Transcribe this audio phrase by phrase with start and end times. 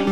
[0.00, 0.04] Oh,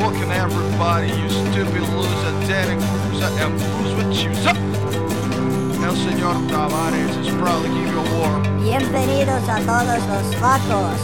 [0.00, 4.56] looking everybody, you stupid loser, Danny Cruiser, and Bruce with Chooser.
[5.84, 8.40] El Señor Tavares is proud to give you a war.
[8.62, 10.96] Bienvenidos a todos los facos.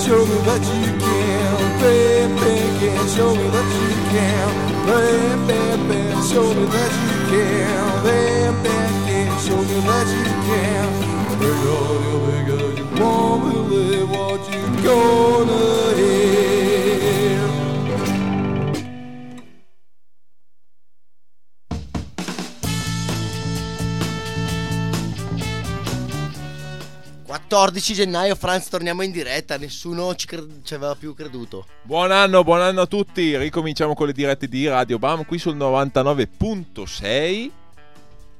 [0.00, 1.50] Show me that you can.
[1.80, 4.48] Bam, bam, can show me that you can.
[4.86, 8.04] Bam, bam, bam, show me that you can.
[8.04, 10.86] Bam, bam, can show me that you can.
[11.38, 16.79] Bring on your niggas, you won't believe what you're gonna hear.
[27.50, 29.58] 14 gennaio, Franz, torniamo in diretta.
[29.58, 31.66] Nessuno ci, cre- ci aveva più creduto.
[31.82, 33.36] Buon anno, buon anno a tutti.
[33.36, 37.50] Ricominciamo con le dirette di Radio Bam qui sul 99.6.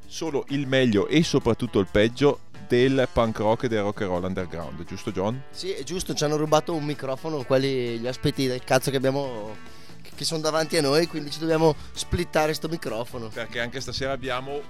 [0.06, 4.22] Solo il meglio e soprattutto il peggio del punk rock e del rock and roll
[4.22, 5.42] underground, giusto John?
[5.50, 9.56] Sì, è giusto, ci hanno rubato un microfono, quelli gli aspetti del cazzo che abbiamo
[10.14, 13.26] che sono davanti a noi, quindi ci dobbiamo splittare sto microfono.
[13.26, 14.60] Perché anche stasera abbiamo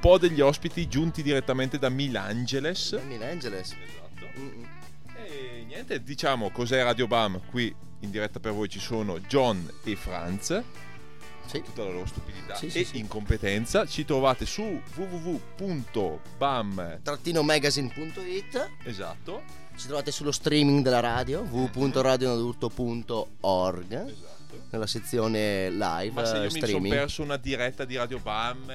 [0.00, 2.98] po' degli ospiti giunti direttamente da Milangeles.
[3.06, 3.70] Milan Angeles.
[3.72, 4.26] Esatto.
[4.38, 4.66] Mm-mm.
[5.26, 7.40] E niente, diciamo cos'è Radio Bam.
[7.50, 10.62] Qui in diretta per voi ci sono John e Franz.
[11.46, 11.60] Sì.
[11.62, 12.96] Tutta la loro stupidità Sì, e sì.
[12.98, 13.84] incompetenza.
[13.86, 17.00] Ci trovate su www.bam.
[17.02, 19.42] Trattino-magazine.it Esatto.
[19.76, 24.62] Ci trovate sullo streaming della radio www.radionadulto.org Esatto.
[24.70, 26.94] nella sezione live Ma se io eh, mi sono streaming.
[26.94, 28.70] perso una diretta di Radio Bam,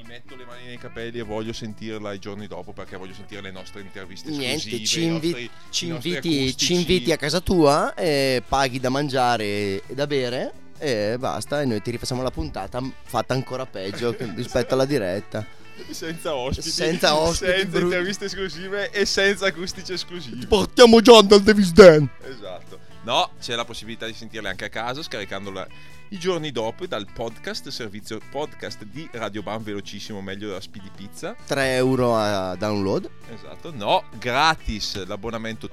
[0.00, 3.40] mi metto le mani nei capelli e voglio sentirla i giorni dopo perché voglio sentire
[3.42, 4.70] le nostre interviste esclusive.
[4.70, 9.44] Niente, ci, invi- nostri- ci inviti, ci inviti a casa tua, e paghi da mangiare
[9.44, 11.60] e da bere e basta.
[11.60, 15.46] E noi ti rifacciamo la puntata fatta ancora peggio rispetto alla diretta.
[15.90, 20.46] Senza ospiti, Senza ospiti, senza interviste esclusive e senza acustici esclusivi.
[20.46, 22.08] Portiamo John dal Davis Dan.
[22.22, 22.78] Esatto.
[23.02, 25.66] No, c'è la possibilità di sentirle anche a casa scaricandola
[26.10, 31.34] i giorni dopo dal podcast, servizio podcast di Radio Bam velocissimo, meglio della Speedy Pizza.
[31.46, 33.08] 3 euro a download.
[33.32, 33.72] Esatto.
[33.72, 35.70] No, gratis l'abbonamento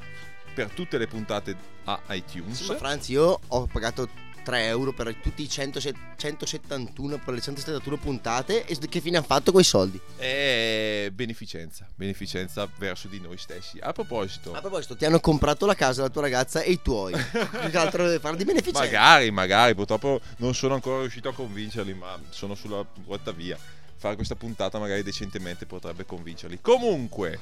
[0.53, 2.63] per tutte le puntate a iTunes.
[2.63, 4.07] Sì, ma Franz, io ho pagato
[4.47, 5.81] 3 euro per tutti i 100
[6.16, 8.66] 171 per le 171 puntate.
[8.66, 10.00] E che fine hanno fatto quei soldi?
[10.16, 13.78] E beneficenza, beneficenza verso di noi stessi.
[13.81, 17.12] A proposito, A proposito, ti hanno comprato la casa la tua ragazza e i tuoi.
[17.69, 18.80] che altro deve fare di beneficenza?
[18.80, 23.57] magari, magari, purtroppo non sono ancora riuscito a convincerli, ma sono sulla rotta via.
[23.97, 26.59] Fare questa puntata magari decentemente potrebbe convincerli.
[26.62, 27.38] Comunque,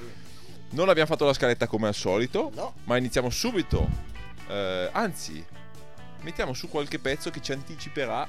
[0.72, 2.74] non abbiamo fatto la scaletta come al solito, No.
[2.86, 3.88] ma iniziamo subito.
[4.48, 5.46] Eh, anzi,
[6.22, 8.28] mettiamo su qualche pezzo che ci anticiperà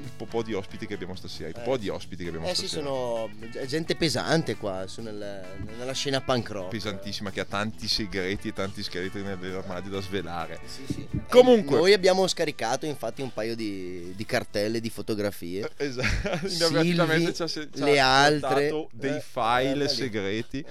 [0.00, 1.48] il po' di ospiti che abbiamo stasera.
[1.48, 2.86] Il po' di ospiti che abbiamo Eh sì, stasera.
[2.86, 3.30] sono
[3.66, 5.44] gente pesante qua, sono nel-
[5.76, 6.68] nella scena punk rock.
[6.70, 10.60] pesantissima che ha tanti segreti e tanti scheletri nell'armadio da svelare.
[10.66, 11.08] Sì, sì.
[11.28, 15.68] Comunque- Eh, Noi abbiamo scaricato infatti un paio di, di cartelle, di fotografie.
[15.76, 16.94] Esatto, Silvi,
[17.34, 20.64] ci ha, ci le altre, dei eh, file eh, segreti.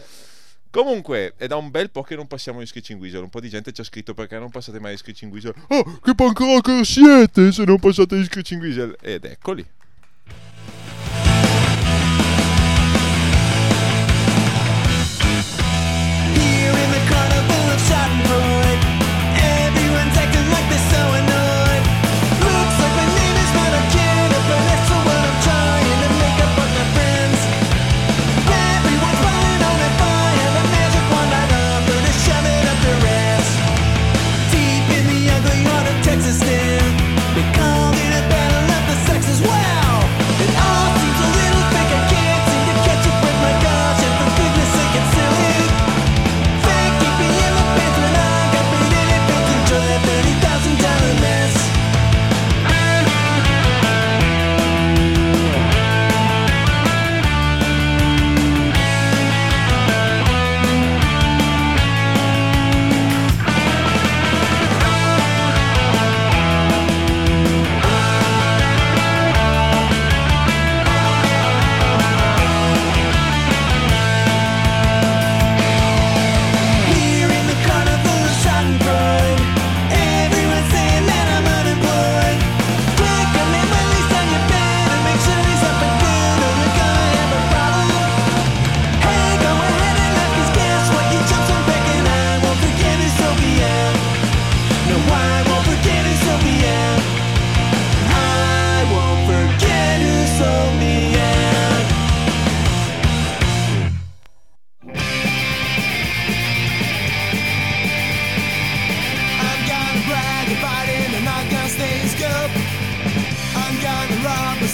[0.70, 3.24] Comunque, è da un bel po' che non passiamo in Screeching Wizard.
[3.24, 5.58] Un po' di gente ci ha scritto perché non passate mai in Screeching Wizard.
[5.68, 8.98] Oh, che punk rocker siete se non passate in Screeching Wizard?
[9.02, 9.66] Ed eccoli.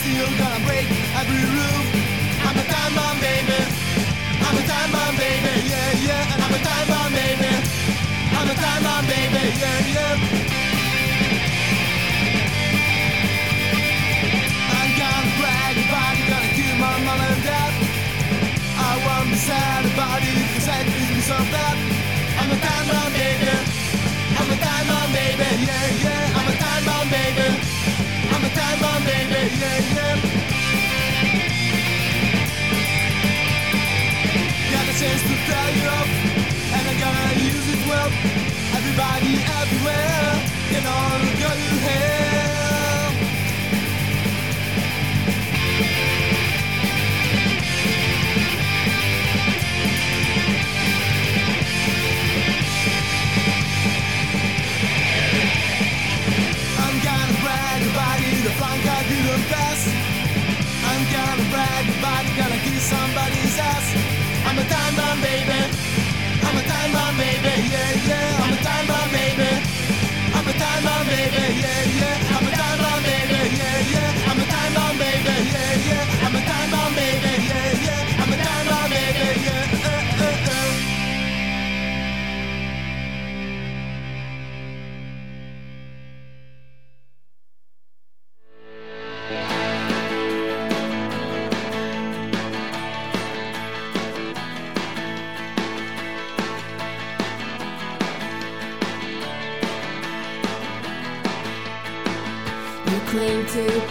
[0.04, 1.84] Still gonna break every rule.
[2.44, 3.60] I'm a time bomb, baby.
[4.46, 5.54] I'm a time bomb, baby.
[5.72, 6.32] Yeah, yeah.
[6.34, 7.54] And I'm a time bomb, baby.
[8.36, 9.44] I'm a time bomb, baby.
[9.64, 10.16] Yeah, yeah.
[14.76, 17.72] I'm gonna brag about it, gonna kill my mom and dad.
[18.76, 21.78] I won't be sad about it because I me so bad.
[22.44, 23.56] I'm a time bomb, baby.
[24.36, 25.48] I'm a time bomb, baby.
[25.64, 26.38] Yeah, yeah.
[26.38, 27.48] I'm a time bomb, baby.
[28.34, 29.42] I'm a time bomb, baby.
[29.62, 29.93] Yeah, yeah.
[35.50, 36.10] Tell you off,
[36.76, 38.10] and I'm gonna use it well.
[38.78, 40.32] Everybody, everywhere,
[40.72, 43.10] can all go to hell.
[56.84, 59.82] I'm gonna brag about it, the flank I didn't pass.
[60.92, 64.03] I'm gonna brag about it, gonna kiss somebody's ass.
[65.24, 65.60] Baby.
[66.44, 67.54] I'm a time bomb, baby.
[67.74, 68.44] Yeah, yeah.
[68.44, 69.52] I'm a time bomb, baby.
[70.36, 71.44] I'm a time bomb, baby.
[71.64, 72.23] Yeah, yeah.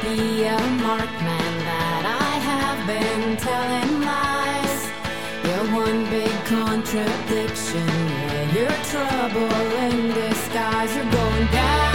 [0.03, 4.81] Be a markman that I have been telling lies.
[5.47, 7.87] You're one big contradiction.
[7.87, 9.55] Yeah, you're trouble
[9.87, 10.95] in disguise.
[10.97, 11.92] You're going down,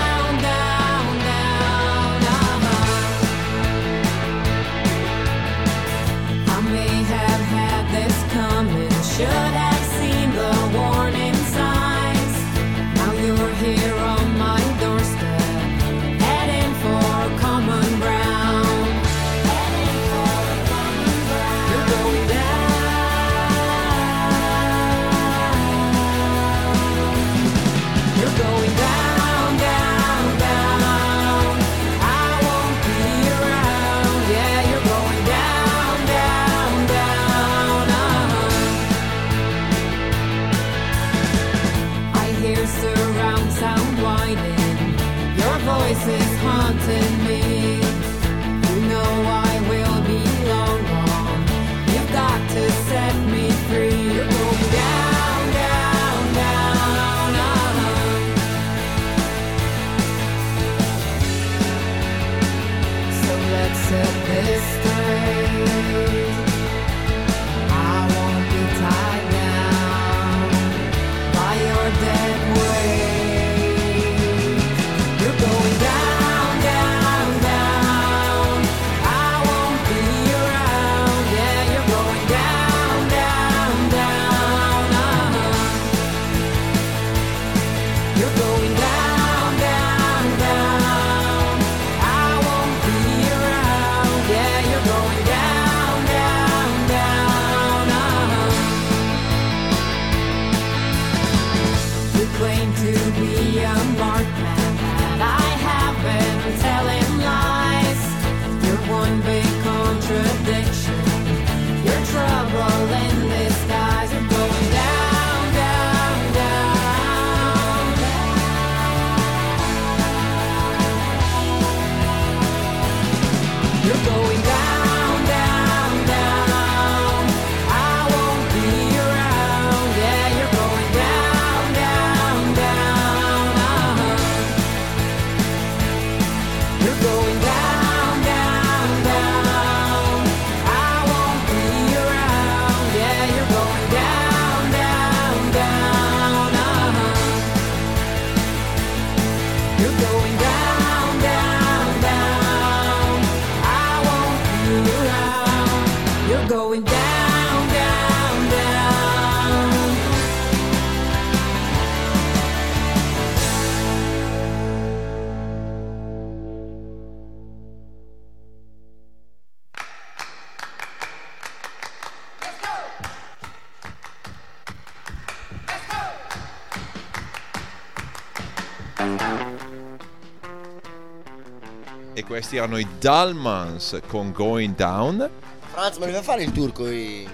[182.38, 185.28] questi erano i Dalmans con Going Down.
[185.72, 187.28] Franz, ma ne vai a fare il tour con i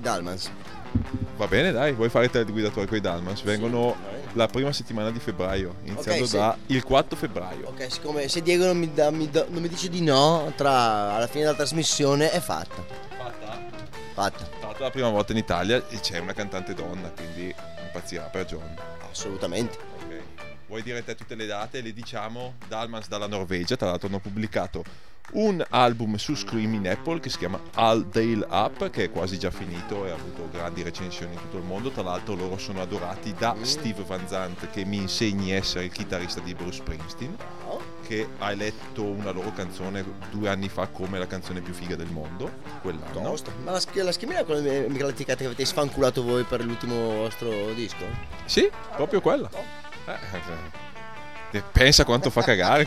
[0.00, 0.50] Dalmans?
[1.36, 3.42] Va bene, dai, vuoi fare te il guidatore con i Dalmans?
[3.42, 3.94] Vengono
[4.32, 6.36] la prima settimana di febbraio, iniziando Ok, sì.
[6.36, 7.68] da il 4 febbraio.
[7.68, 11.14] Ok, siccome se Diego non mi, dà- mi dà- non mi dice di no, tra
[11.14, 12.82] alla fine della trasmissione è fatta.
[13.18, 13.58] Fatta?
[14.14, 17.54] Fatta, Fatta la prima volta in Italia e c'è una cantante donna, quindi
[17.84, 18.74] impazzirà per John.
[19.10, 19.76] assolutamente.
[20.68, 21.80] Vuoi dire te tutte le date?
[21.80, 24.82] Le diciamo Dalmans dalla Norvegia, tra l'altro hanno pubblicato
[25.32, 29.50] un album su Screaming Apple che si chiama All Dale Up, che è quasi già
[29.50, 31.90] finito e ha avuto grandi recensioni in tutto il mondo.
[31.90, 35.92] Tra l'altro loro sono adorati da Steve Van Zandt che mi insegni a essere il
[35.92, 37.36] chitarrista di Bruce Springsteen,
[38.04, 42.10] che ha eletto una loro canzone due anni fa come la canzone più figa del
[42.10, 43.22] mondo, quell'anno.
[43.22, 43.52] Tosto.
[43.62, 44.62] Ma la, sch- la schemina è quella
[45.12, 48.04] che avete sfanculato voi per l'ultimo vostro disco?
[48.44, 49.84] Sì, proprio quella.
[50.06, 52.86] Eh, eh, pensa quanto fa cagare.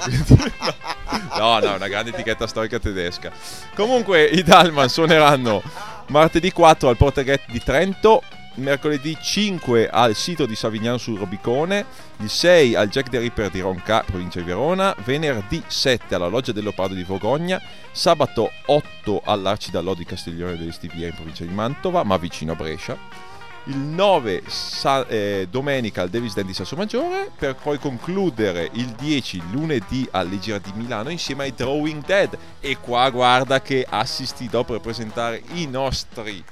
[1.38, 3.32] No, no, una grande etichetta storica tedesca.
[3.76, 5.62] Comunque i Dalman suoneranno
[6.08, 8.22] martedì 4 al Porteghet di Trento,
[8.56, 11.86] mercoledì 5 al sito di Savignano sul Robicone,
[12.18, 16.52] il 6 al Jack the Ripper di Ronca, provincia di Verona, venerdì 7 alla Loggia
[16.52, 17.62] del Leopardo di Vogogna,
[17.92, 23.29] sabato 8 all'Arcidalò di Castiglione delle Stivie in provincia di Mantova, ma vicino a Brescia
[23.70, 28.88] il 9 sa- eh, domenica al Davis Den di Sasso Maggiore per poi concludere il
[28.88, 32.38] 10 lunedì all'Igira di Milano insieme ai Drawing Dead.
[32.60, 36.44] E qua guarda che assistirò per presentare i nostri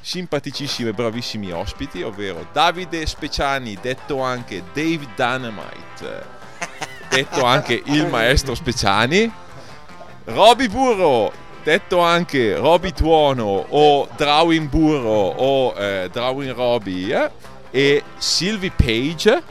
[0.00, 6.24] simpaticissimi e bravissimi ospiti ovvero Davide Speciani detto anche Dave Dynamite
[7.10, 9.30] detto anche il maestro Speciani
[10.30, 11.32] Roby Burro,
[11.68, 17.30] detto anche Roby Tuono o Drawing Burro o eh, Drawing Roby eh,
[17.70, 19.42] e Sylvie Page.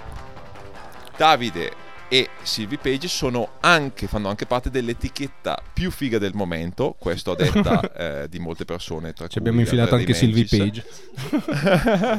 [1.16, 7.32] Davide e Sylvie Page sono anche, fanno anche parte dell'etichetta più figa del momento, questo
[7.32, 7.92] a detta
[8.24, 9.14] eh, di molte persone.
[9.14, 10.46] Tra Ci abbiamo infilato Andrea anche Sylvie.
[10.46, 10.86] Page.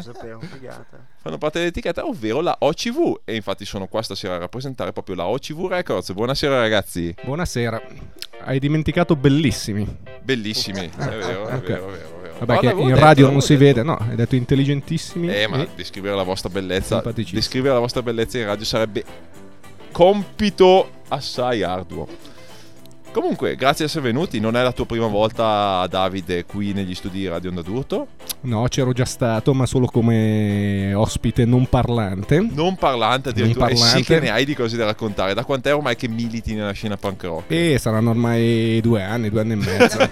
[0.02, 0.40] Sapevo.
[1.20, 3.20] Fanno parte dell'etichetta, ovvero la OCV.
[3.24, 6.12] E infatti sono qua stasera a rappresentare proprio la OCV Records.
[6.12, 7.14] Buonasera ragazzi.
[7.24, 7.80] Buonasera.
[8.44, 9.86] Hai dimenticato bellissimi.
[10.22, 11.66] Bellissimi, è vero, è Ok.
[11.66, 12.18] vero, è vero.
[12.18, 12.34] è vero.
[12.38, 13.64] Vabbè, che in detto, radio non si detto.
[13.64, 15.28] vede, no, hai detto intelligentissimi.
[15.28, 17.02] Eh, ma e- descrivere la vostra bellezza,
[17.32, 19.04] descrivere la vostra bellezza in radio sarebbe
[19.92, 22.06] compito assai arduo.
[23.10, 24.38] Comunque, grazie di essere venuti.
[24.38, 28.08] Non è la tua prima volta, Davide, qui negli studi di Radio Onda d'Urto.
[28.42, 32.38] No, c'ero già stato, ma solo come ospite non parlante.
[32.52, 33.64] Non parlante addirittura.
[33.66, 34.14] Non E sì parlante.
[34.14, 35.32] che ne hai di cose da raccontare.
[35.34, 37.50] Da quant'è ormai che militi nella scena punk rock?
[37.50, 39.98] E saranno ormai due anni, due anni e mezzo.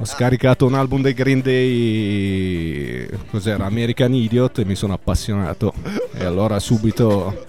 [0.00, 3.66] Ho scaricato un album dei Green Day, cos'era?
[3.66, 5.74] American Idiot e mi sono appassionato.
[6.14, 7.46] E allora subito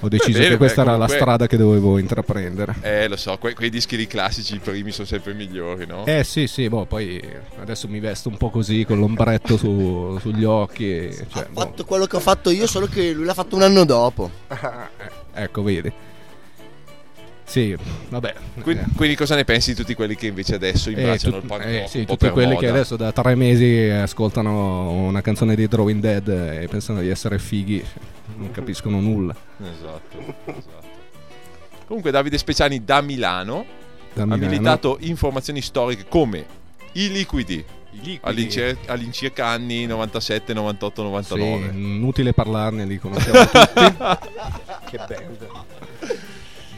[0.00, 2.74] ho deciso bene, che questa beh, era la comunque- strada che dovevo intraprendere.
[2.80, 6.04] Eh, lo so, que- quei dischi lì classici, i primi sono sempre migliori, no?
[6.04, 7.22] Eh sì, sì, boh, poi
[7.60, 10.90] adesso mi vesto un po' così con l'ombretto su- sugli occhi.
[10.90, 13.54] e- Cioè, Ha boh, fatto quello che ho fatto io, solo che lui l'ha fatto
[13.54, 14.28] un anno dopo.
[15.32, 15.92] ecco, vedi.
[17.52, 17.76] Sì,
[18.08, 18.34] vabbè.
[18.62, 18.86] Quindi, eh.
[18.96, 21.64] quindi cosa ne pensi di tutti quelli che invece adesso Eh, imbracciano tut- il punk
[21.66, 22.60] eh, rock sì, un po' tutti per quelli moda?
[22.60, 26.28] che adesso da tre mesi ascoltano una canzone di Drawing Dead
[26.62, 27.84] e pensano di essere fighi,
[28.36, 29.36] non capiscono nulla.
[29.60, 30.80] Esatto, esatto.
[31.86, 33.66] Comunque Davide Speciani da Milano,
[34.14, 34.46] Da ha Milano.
[34.50, 36.46] militato informazioni storiche come
[36.92, 37.62] i liquidi
[38.22, 41.68] all'incir- all'incirca anni 97, 98, 99.
[41.70, 43.96] Sì, inutile parlarne, li conosciamo tutti.
[44.92, 45.48] Che band.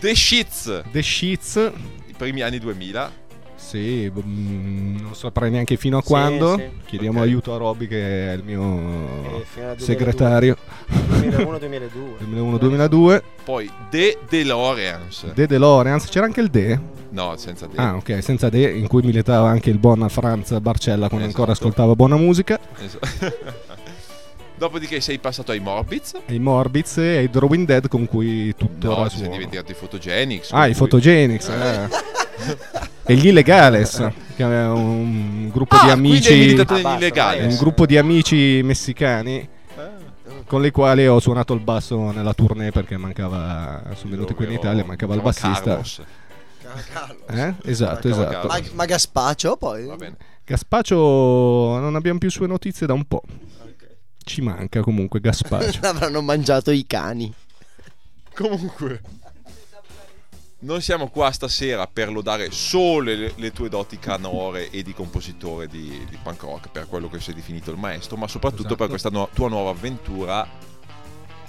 [0.04, 1.72] The Shits, The Sheets,
[2.08, 3.10] i primi anni 2000.
[3.56, 6.58] sì, mm, non saprei neanche fino a Sì, quando.
[6.58, 6.68] sì.
[6.84, 7.24] Chiediamo Ok.
[7.26, 9.84] aiuto a Robby che è il mio Eh, fino al 2002.
[9.86, 10.56] segretario.
[10.90, 12.18] 2001-2002.
[12.18, 13.22] 2001-2002.
[13.44, 15.32] Poi The DeLoreans.
[15.34, 16.78] The DeLoreans, c'era anche il The?
[17.08, 17.76] no, senza The.
[17.80, 21.40] Ah, ok, senza The, in cui militava anche il buon Franz Barcella quando Esatto.
[21.40, 22.60] ancora ascoltava buona musica.
[22.84, 23.62] Esatto.
[24.56, 26.14] Dopodiché sei passato ai Morbids.
[26.26, 29.32] E i Morbids e i Drawing Dead con cui tuttora No, sei suono.
[29.32, 30.52] diventato i Photogenics.
[30.52, 31.48] Ah, con i cui- Photogenics.
[31.48, 31.88] eh.
[33.06, 36.56] e gli Illegales, che è un gruppo Ah, di amici...
[36.68, 39.48] Ah, Un gruppo di amici messicani
[40.46, 44.52] con i quali ho suonato il basso nella tournée perché mancava, sono venuti qui in
[44.52, 45.62] Italia, mancava il bassista.
[45.62, 46.00] Carlos.
[47.30, 47.54] Eh?
[47.64, 48.46] Esatto, esatto.
[48.48, 49.84] Ma, ma Gaspaccio poi?
[49.86, 50.16] Va bene.
[50.44, 50.96] Gaspaccio
[51.78, 53.22] non abbiamo più sue notizie da un po'.
[54.24, 55.80] Ci manca comunque Gaspaccio.
[55.82, 57.32] L'avranno mangiato i cani.
[58.34, 59.00] Comunque,
[60.60, 65.68] non siamo qua stasera per lodare solo le, le tue doti canore e di compositore
[65.68, 68.76] di, di punk rock, per quello che sei definito il maestro, ma soprattutto Esatto.
[68.76, 70.48] per questa nu- tua nuova avventura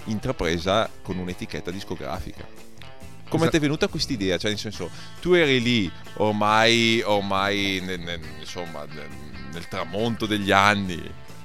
[0.06, 2.46] intrapresa con un'etichetta discografica.
[2.46, 3.50] Come Esatto.
[3.52, 4.38] ti è venuta questa idea?
[4.38, 4.90] Cioè, nel senso,
[5.22, 9.10] tu eri lì ormai, ormai nel, nel- insomma, nel,
[9.52, 11.02] nel tramonto degli anni.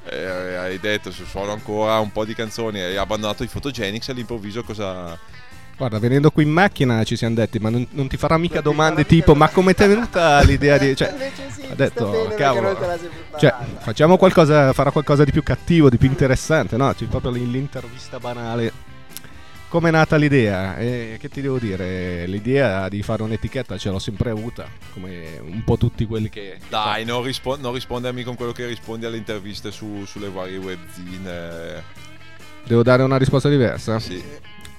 [0.09, 4.13] Eh, hai detto se suono ancora un po' di canzoni hai abbandonato i Photogenics e
[4.13, 5.19] all'improvviso cosa
[5.81, 8.65] Guarda, venendo qui in macchina ci siamo detti, ma non, non ti farà mica Non
[8.65, 10.95] domande farà mica tipo, ma come ti è venuta l'idea di...
[10.95, 12.79] Cioè, sì, ha detto, cavolo,
[13.39, 16.93] cioè, facciamo qualcosa, farà qualcosa di più cattivo, di più interessante, no?
[16.93, 18.90] C'è proprio l'intervista banale.
[19.71, 20.77] Come è nata l'idea?
[20.79, 22.27] E che ti devo dire?
[22.27, 26.59] L'idea di fare un'etichetta ce l'ho sempre avuta, come un po' tutti quelli che...
[26.69, 31.83] dai non, rispo- non rispondermi con quello che rispondi alle interviste su- sulle varie webzine
[32.65, 34.01] Devo dare una risposta diversa?
[34.01, 34.21] sì.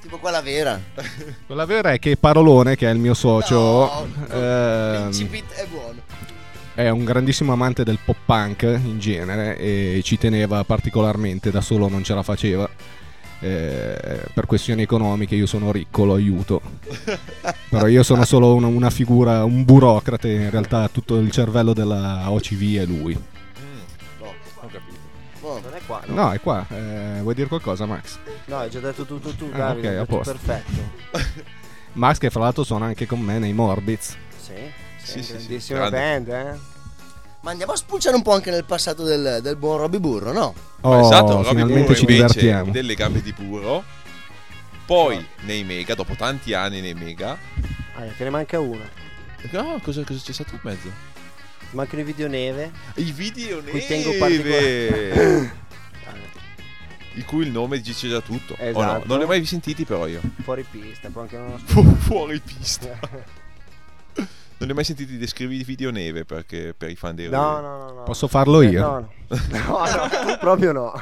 [0.01, 0.81] Tipo quella vera.
[1.45, 6.01] Quella vera è che Parolone, che è il mio socio, No, ehm, L'incipit è buono.
[6.73, 11.87] è un grandissimo amante del pop punk in genere e ci teneva particolarmente, da solo
[11.87, 12.67] non ce la faceva.
[13.43, 16.61] Eh, per questioni economiche io sono ricco, lo aiuto.
[17.69, 22.29] Però io sono solo una, una figura, un burocrate, in realtà tutto il cervello della
[22.29, 23.15] OCV è lui.
[23.15, 24.33] Mm, ho
[24.67, 24.99] capito
[25.39, 25.59] Buono.
[25.61, 26.13] Non è qua, no?
[26.13, 26.65] No, è qua.
[26.69, 28.17] Eh, vuoi dire qualcosa Max?
[28.45, 29.97] No, hai già detto tutto tu, Ah, Davide.
[29.99, 30.19] ok.
[30.21, 30.81] Perfetto.
[31.93, 34.15] Max che fra l'altro suona anche con me nei Morbids.
[34.37, 34.53] Sì,
[35.03, 35.97] Sì, sì, sì, sì, grandissima grande.
[35.97, 36.59] band, eh?
[37.41, 40.53] Ma andiamo a spulciare un po' anche nel passato del, del buon Robby Burro, no?
[40.81, 42.71] Oh, esatto Robby finalmente Burro ci invece divertiamo.
[42.71, 43.83] delle gambe di burro
[44.85, 47.37] poi nei mega dopo tanti anni nei mega
[47.95, 48.87] Ah, te ne manca una.
[49.51, 50.89] no cosa, cosa c'è stato in mezzo?
[51.71, 52.71] Mancano i video neve.
[52.95, 55.51] i video Cui tengo neve
[56.05, 56.13] Ah,
[57.13, 59.03] di cui il nome dice già tutto Oh no, Esatto.
[59.07, 62.99] non li ho mai sentiti però io fuori pista, poi anche uno Fu- fuori pista
[64.61, 67.59] non li ho mai sentiti descrivi i video neve perché per i fan dei No,
[67.59, 68.03] no, no, no.
[68.03, 68.79] Posso farlo Eh, io?
[68.81, 69.09] No, no.
[69.49, 70.93] No, no, proprio no.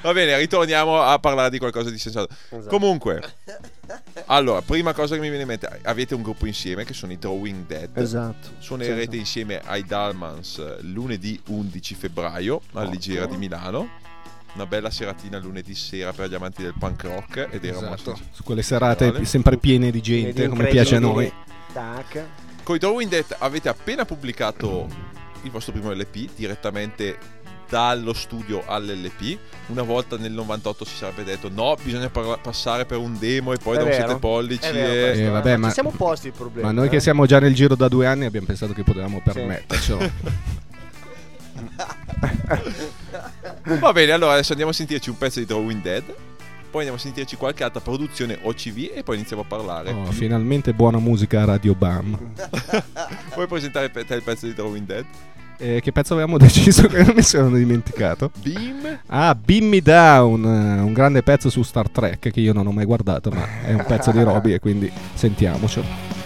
[0.00, 2.32] Va bene, ritorniamo a parlare di qualcosa di sensato.
[2.48, 2.68] Esatto.
[2.68, 3.20] Comunque,
[4.26, 7.18] allora, prima cosa che mi viene in mente, avete un gruppo insieme che sono i
[7.18, 7.90] Drawing Dead.
[7.96, 8.48] Esatto.
[8.58, 13.88] Suonerete Sì, insieme ai Dalmans eh, lunedì 11 febbraio all'Igiera di Milano.
[14.54, 18.10] Una bella seratina lunedì sera per gli amanti del punk rock ed era Esatto.
[18.10, 21.32] una Su quelle serate sempre piene di gente, come piace a noi.
[21.72, 22.24] Tac.
[22.72, 24.88] Con i Drawing Dead avete appena pubblicato
[25.42, 27.18] il vostro primo LP direttamente
[27.68, 29.36] dallo studio all'LP.
[29.66, 33.58] Una volta nel 98 si sarebbe detto no, bisogna parla- passare per un demo e
[33.58, 34.06] poi È da un vero.
[34.08, 34.70] 7 pollici.
[34.72, 36.68] Vero e- Eh, vabbè, ma- Ci siamo posti il problema.
[36.68, 37.00] Ma noi che eh.
[37.00, 40.10] siamo già nel giro da due anni abbiamo pensato che potevamo permettercelo.
[43.80, 46.04] Va bene, allora adesso andiamo a sentirci un pezzo di Drawing Dead.
[46.72, 49.90] Poi andiamo a sentirci qualche altra produzione OCV e poi iniziamo a parlare.
[49.90, 52.16] Oh, finalmente buona musica a Radio Bam.
[53.34, 55.04] Vuoi presentare pe- te il pezzo di Drawing Dead?
[55.58, 58.30] Eh, che pezzo avevamo deciso che mi sono dimenticato?
[58.40, 59.00] Beam?
[59.08, 62.72] Ah, Beam Me Down, eh, un grande pezzo su Star Trek che io non ho
[62.72, 66.21] mai guardato, ma è un pezzo di Roby e quindi sentiamocelo.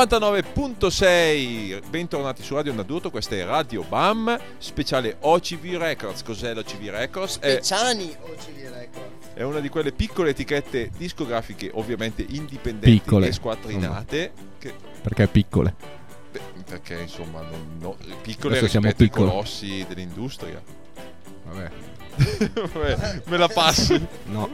[0.00, 6.22] 99.6, bentornati su Radio Naduto, questa è Radio BAM, speciale OCV Records.
[6.22, 7.38] Cos'è l'OCV Records?
[7.38, 9.26] È, Speciani OCD Records.
[9.34, 15.26] è una di quelle piccole etichette discografiche, ovviamente indipendenti Piccole, e squattrinate, che, Perché è
[15.28, 15.74] piccole.
[16.32, 19.28] beh, perché insomma, non, no- piccole Adesso siamo rispetto ai piccoli.
[19.28, 20.62] colossi dell'industria.
[21.44, 21.70] Vabbè.
[23.26, 24.06] Me la passi.
[24.26, 24.48] No.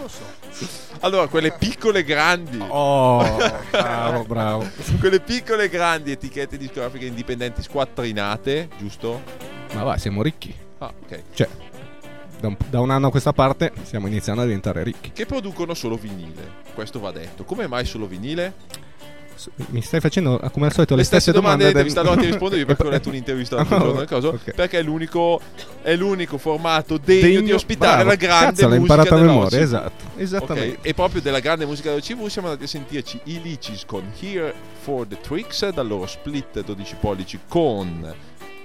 [1.00, 2.58] Allora, quelle piccole grandi.
[2.66, 3.24] Oh,
[3.70, 4.68] bravo, bravo.
[4.98, 9.22] Quelle piccole e grandi etichette discografiche indipendenti squattrinate, giusto?
[9.74, 10.54] Ma va, siamo ricchi.
[10.78, 11.22] Ah, ok.
[11.34, 11.48] Cioè,
[12.40, 15.12] da un, da un anno a questa parte stiamo iniziando a diventare ricchi.
[15.12, 16.64] Che producono solo vinile.
[16.74, 17.44] Questo va detto.
[17.44, 18.54] Come mai solo vinile?
[19.68, 22.26] Mi stai facendo, ah, come al solito, le, Le stesse domande del- dell'intervista, allora ti
[22.30, 24.50] rispondo io perché ho letto un'intervista l'altro Ah, giorno del coso, ok.
[24.54, 25.40] perché è l'unico,
[25.82, 28.08] è l'unico formato degno, di Degno- ospitare bravo.
[28.10, 30.76] la grande Cazzo, musica imparata a memoria, esatto, esattamente.
[30.78, 34.10] Ok, E proprio della grande musica della CV siamo andati a sentirci i Licis con
[34.20, 38.14] Here for the Tricks dal loro split 12 pollici con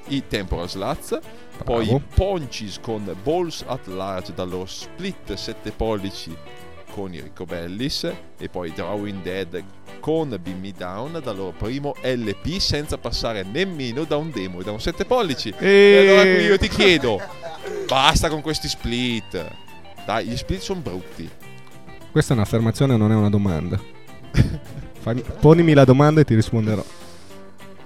[0.07, 1.19] i Temporal Sluts
[1.63, 1.97] poi Bravo.
[1.99, 6.35] i Poncis con Balls at Large dal loro split 7 pollici
[6.93, 9.63] con i Ricobellis e poi Drawing Dead
[9.99, 14.63] con Beam Me Down dal loro primo LP senza passare nemmeno da un demo e
[14.63, 17.19] da un 7 pollici E- e allora qui io ti chiedo
[17.87, 19.45] basta con questi split
[20.05, 21.29] dai gli split sono brutti
[22.11, 23.79] Questa è un'affermazione, non è una domanda.
[24.99, 26.83] Fammi- ponimi la domanda e ti risponderò.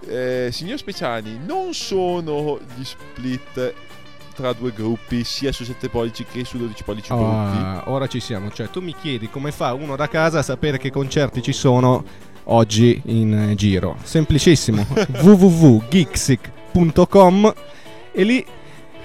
[0.07, 3.73] Eh, signor Speciani, non sono gli split
[4.35, 7.57] tra due gruppi, sia su 7 pollici che su 12 pollici brutti.
[7.57, 8.51] Ah, ora ci siamo.
[8.51, 12.03] Cioè, tu mi chiedi come fa uno da casa a sapere che concerti ci sono
[12.43, 13.95] oggi in eh, giro.
[14.03, 14.85] Semplicissimo.
[15.23, 17.53] www.geeksic.com
[18.11, 18.45] e lì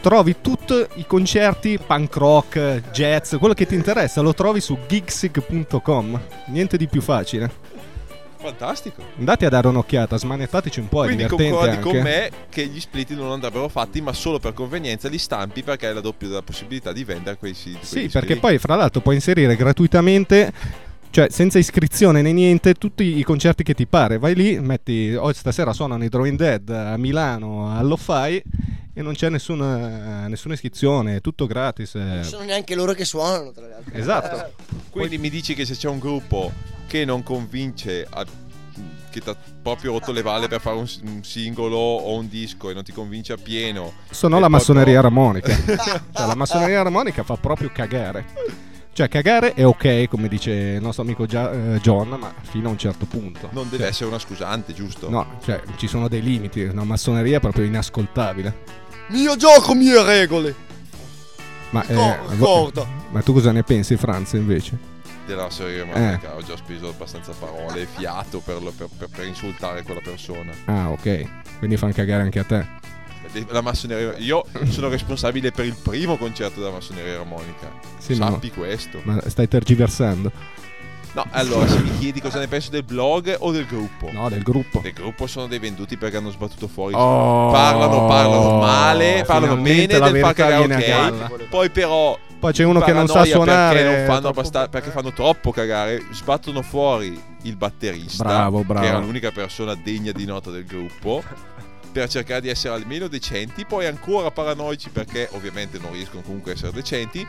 [0.01, 6.21] trovi tutti i concerti punk rock, jazz, quello che ti interessa, lo trovi su gigsig.com.
[6.47, 7.51] Niente di più facile.
[8.40, 9.03] Fantastico.
[9.18, 11.81] Andate a dare un'occhiata, smanettateci un po', Quindi concordi anche.
[11.83, 15.88] con me che gli split non andrebbero fatti, ma solo per convenienza li stampi perché
[15.88, 17.76] hai la doppia della possibilità di vendere quei sì.
[17.83, 20.53] Sì, perché poi fra l'altro puoi inserire gratuitamente,
[21.11, 24.18] cioè senza iscrizione né niente, tutti i concerti che ti pare.
[24.18, 28.42] Vai lì, metti, oh, stasera suonano i Drawing Dead a Milano, allo fai
[28.92, 31.94] e non c'è nessuna, nessuna iscrizione, è tutto gratis.
[31.94, 31.98] eh.
[31.98, 33.92] Non sono neanche loro che suonano, tra l'altro.
[33.98, 34.53] Esatto.
[34.90, 36.50] Quindi mi dici che se c'è un gruppo
[36.90, 38.26] che non convince, a-
[39.11, 42.68] che ti ha proprio rotto le valle per fare un, un singolo o un disco
[42.68, 43.92] e non ti convince appieno.
[44.11, 45.55] Sono e la massoneria armonica.
[45.55, 48.26] cioè, la massoneria armonica fa proprio cagare.
[48.92, 52.79] Cioè, cagare è ok, come dice il nostro amico eh, John, ma fino a un
[52.79, 53.50] certo punto.
[53.53, 55.09] Non deve Cioè, essere una scusante, giusto?
[55.09, 56.62] No, cioè, ci sono dei limiti.
[56.62, 58.64] Una massoneria è proprio inascoltabile.
[59.11, 60.53] Mio gioco, mie regole.
[61.70, 62.18] Ma, eh,
[63.12, 64.89] ma tu cosa ne pensi, Franz, invece?
[65.31, 69.83] Della serie romantica ho già speso abbastanza parole e fiato per, per- per- per insultare
[69.85, 70.53] quella persona.
[70.64, 71.59] Ah, ok.
[71.59, 72.66] Quindi fanno cagare anche a te.
[73.49, 77.71] La massoneria, io sono responsabile per il primo concerto della massoneria armonica.
[77.99, 79.01] Sì, ma- Sappi questo.
[79.05, 80.33] Ma stai tergiversando?
[81.12, 84.11] No, allora se mi chiedi cosa ne penso del blog o del gruppo?
[84.12, 84.79] No, del gruppo.
[84.81, 86.94] Del gruppo sono dei venduti perché hanno sbattuto fuori.
[86.94, 91.49] Oh, parlano, parlano male, parlano bene del viene a ok.
[91.49, 93.75] Poi però Poi c'è uno che non sa suonare.
[93.83, 96.01] perché, non fanno troppo- abbasta- perché fanno troppo cagare.
[96.12, 98.81] Sbattono fuori il batterista, Bravo, bravo.
[98.85, 101.23] che era l'unica persona degna di nota del gruppo.
[101.92, 106.55] Per cercare di essere almeno decenti, poi ancora paranoici perché ovviamente non riescono comunque a
[106.55, 107.27] essere decenti.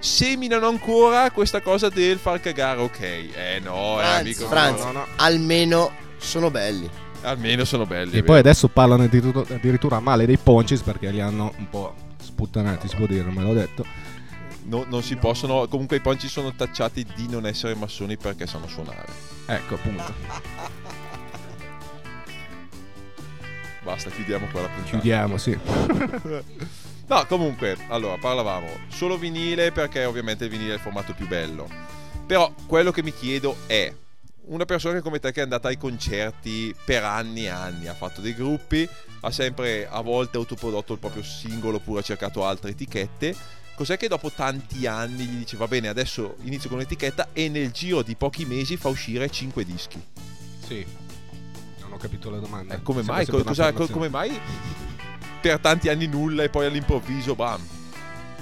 [0.00, 3.00] Seminano ancora questa cosa del far cagare, ok.
[3.00, 4.46] Eh no, eh, Franz, amico.
[4.46, 5.06] Franz, no, no, no.
[5.16, 6.88] almeno sono belli.
[7.22, 8.16] Almeno sono belli.
[8.16, 12.88] E poi adesso parlano addirittura, addirittura male dei Poncis perché li hanno un po' sputtanati,
[12.88, 13.84] si può dire, me l'ho detto.
[14.64, 15.66] No- non si possono.
[15.66, 19.06] Comunque i ponci sono tacciati di non essere massoni perché sanno suonare.
[19.46, 20.14] Ecco, appunto.
[23.82, 24.90] Basta, chiudiamo qua la puntata.
[24.90, 25.58] Chiudiamo, sì.
[27.08, 31.66] No, comunque, allora, parlavamo solo vinile perché ovviamente il vinile è il formato più bello.
[32.26, 33.90] Però quello che mi chiedo è
[34.48, 38.20] una persona come te che è andata ai concerti per anni e anni, ha fatto
[38.20, 38.86] dei gruppi,
[39.22, 43.34] ha sempre a volte autoprodotto il proprio singolo oppure ha cercato altre etichette.
[43.74, 47.70] Cos'è che dopo tanti anni gli dice va bene, adesso inizio con l'etichetta e nel
[47.70, 50.02] giro di pochi mesi fa uscire 5 dischi?
[50.66, 50.84] Sì.
[51.80, 52.74] Non ho capito la domanda.
[52.74, 53.24] Eh, come mai?
[53.24, 54.38] cosa- come mai
[55.40, 57.60] per tanti anni nulla e poi all'improvviso bam?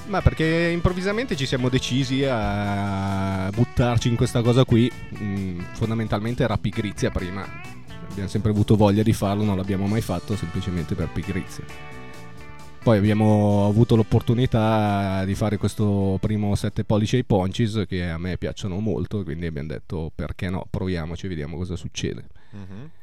[0.06, 4.90] Ma perché improvvisamente ci siamo decisi a buttarci in questa cosa qui.
[5.20, 7.44] Mm, fondamentalmente era pigrizia prima.
[8.08, 11.64] Abbiamo sempre avuto voglia di farlo, non l'abbiamo mai fatto semplicemente per pigrizia.
[12.86, 18.38] Poi abbiamo avuto l'opportunità di fare questo primo 7 pollici ai Poncis che a me
[18.38, 22.26] piacciono molto, quindi abbiamo detto perché no, proviamoci, vediamo cosa succede.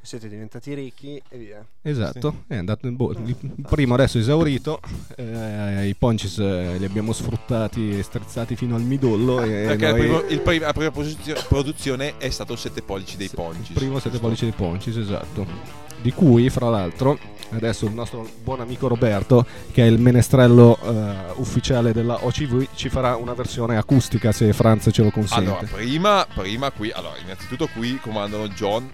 [0.01, 1.65] Siete diventati ricchi e via.
[1.81, 3.35] Esatto, è andato boh, il
[3.69, 4.79] primo adesso è esaurito,
[5.15, 9.91] eh, i Poncis eh, li abbiamo sfruttati e strizzati fino al midollo e Perché il
[9.91, 13.71] noi- primo- il prim- la prima posizio- produzione è stato 7 pollici dei Ponci.
[13.71, 15.81] il primo 7 pollici dei Poncis, esatto.
[16.01, 17.17] Di cui, fra l'altro,
[17.51, 22.89] adesso il nostro buon amico Roberto, che è il menestrello eh, ufficiale della OCV, ci
[22.89, 25.45] farà una versione acustica se Franz ce lo consente.
[25.49, 28.89] Allora, prima, prima qui, allora, innanzitutto qui comandano John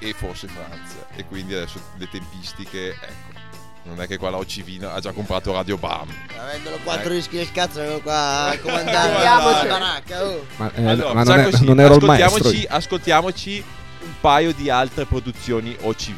[0.00, 0.94] e forse Franz.
[1.16, 3.36] E quindi adesso le tempistiche, ecco.
[3.84, 6.08] Non è che qua la OCV ha già comprato Radio Bam.
[6.38, 7.14] Avendolo quattro Eh.
[7.14, 9.66] rischi del cazzo, vengono qua a comandare Andiamoci.
[9.66, 10.24] la baracca.
[10.26, 10.46] Oh.
[10.56, 12.50] Ma, eh, Allora, ma non, è- così, non ero il maestro.
[12.68, 13.64] ascoltiamoci,
[14.02, 16.16] un paio di altre produzioni OCV.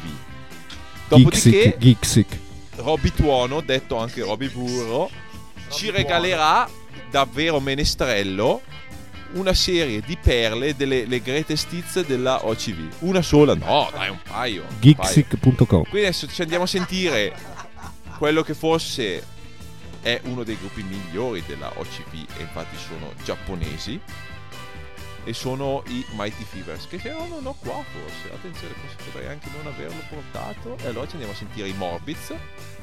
[1.07, 2.37] Dopodiché, Geeksic, Geeksic.
[2.77, 5.09] Robby Tuono, detto anche Robby Burro,
[5.69, 6.67] ci regalerà
[7.09, 8.61] davvero menestrello
[9.33, 12.91] una serie di perle delle le greatest hits della OCV.
[12.99, 13.53] Una sola?
[13.55, 14.65] No, dai, un paio.
[14.79, 15.83] Geeksic.com.
[15.83, 17.33] Quindi adesso ci andiamo a sentire
[18.17, 19.23] quello che forse
[20.01, 23.99] è uno dei gruppi migliori della OCV e infatti sono giapponesi
[25.23, 29.27] e sono i Mighty Fevers che se no non ho qua forse attenzione forse potrei
[29.27, 32.33] anche non averlo portato e allora ci andiamo a sentire i Morbids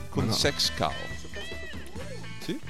[0.09, 0.33] con no.
[0.33, 0.93] Sex Cow
[2.45, 2.61] sì?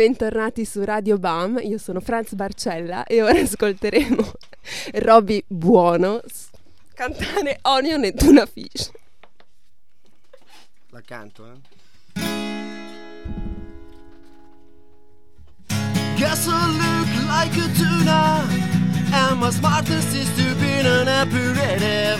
[0.00, 4.32] Bentornati su Radio Bam, io sono Franz Barcella e ora ascolteremo
[4.94, 6.22] Robby Buono
[6.94, 8.90] cantare Onion e Tuna Fish.
[10.88, 12.22] La canto, eh.
[16.16, 18.46] Guess I look like a tuna,
[19.12, 22.18] and my smartness is to be an operative.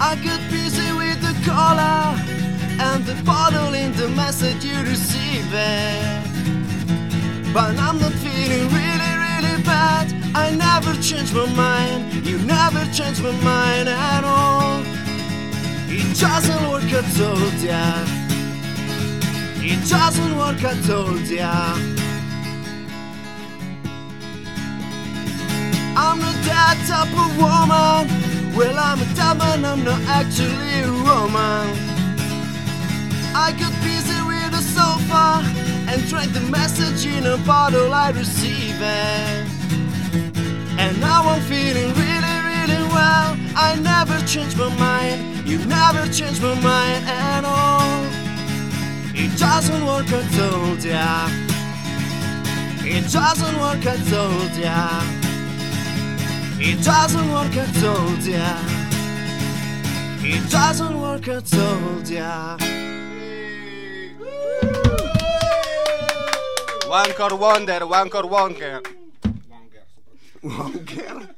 [0.00, 2.43] I get busy with the collar
[2.78, 5.50] and the bottle in the message you receive.
[7.52, 10.12] But I'm not feeling really, really bad.
[10.34, 12.26] I never change my mind.
[12.26, 14.82] You never change my mind at all.
[15.88, 18.04] It doesn't work, I told ya.
[19.62, 21.74] It doesn't work, I told ya.
[25.96, 28.56] I'm not that type of woman.
[28.56, 31.93] Well, I'm a diamond, I'm not actually a woman.
[33.36, 35.42] I got busy with the sofa
[35.90, 38.80] and drank the message in a bottle I received.
[40.78, 43.36] And now I'm feeling really, really well.
[43.56, 45.48] I never change my mind.
[45.48, 48.04] You never change my mind at all.
[49.16, 51.28] It doesn't work, I told ya.
[52.86, 55.02] It doesn't work, I told ya.
[56.60, 58.58] It doesn't work, I told ya.
[60.22, 62.56] It doesn't work, I told ya.
[66.94, 68.80] Wanker Wonder, Wanker Wonker.
[69.50, 69.84] Wonker.
[70.44, 71.28] Wonker.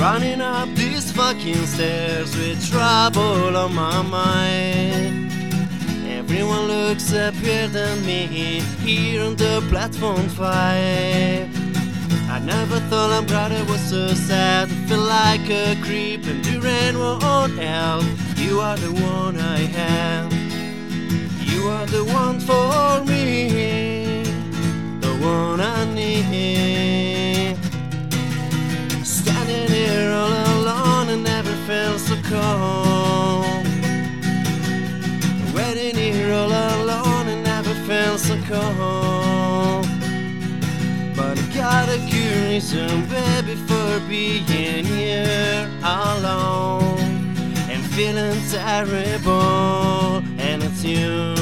[0.00, 5.30] Running up these fucking stairs with trouble on my mind.
[6.08, 8.28] Everyone looks up than me
[8.80, 11.65] here on the platform 5
[12.46, 14.68] never thought I'm brother was so sad.
[14.70, 18.04] I feel like a creep and rain won't help.
[18.36, 20.32] You are the one I have.
[21.50, 24.22] You are the one for me,
[25.00, 27.56] the one I need.
[29.04, 33.66] Standing here all alone and never felt so cold.
[35.52, 39.25] Waiting here all alone and never felt so cold.
[41.68, 47.26] Got a reason, baby, for being here alone
[47.68, 50.22] and feeling terrible.
[50.38, 51.34] And it's you.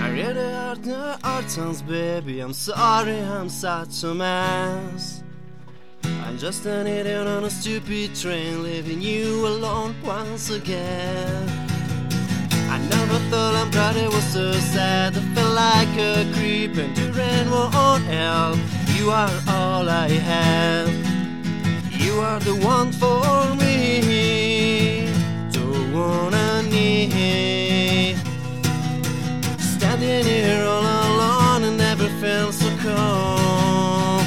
[0.00, 1.18] I really hurt the
[1.54, 2.40] times, baby.
[2.40, 5.22] I'm sorry, I'm such a mess.
[6.02, 11.73] I'm just an idiot on a stupid train, leaving you alone once again.
[12.90, 15.16] Never thought I'm it was so sad.
[15.16, 18.58] I felt like a creep, and the rain won't help.
[18.96, 20.88] You are all I have.
[21.90, 25.06] You are the one for me,
[25.50, 28.16] the one I need.
[29.58, 34.24] Standing here all alone and never felt so cold.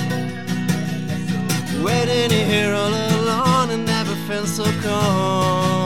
[1.83, 5.76] Waiting here all alone and never felt so cold.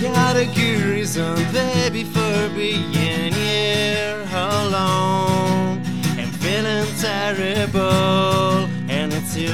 [0.00, 5.82] Got a good reason, baby, for being here alone
[6.16, 8.66] and feeling terrible.
[8.88, 9.50] And it's you,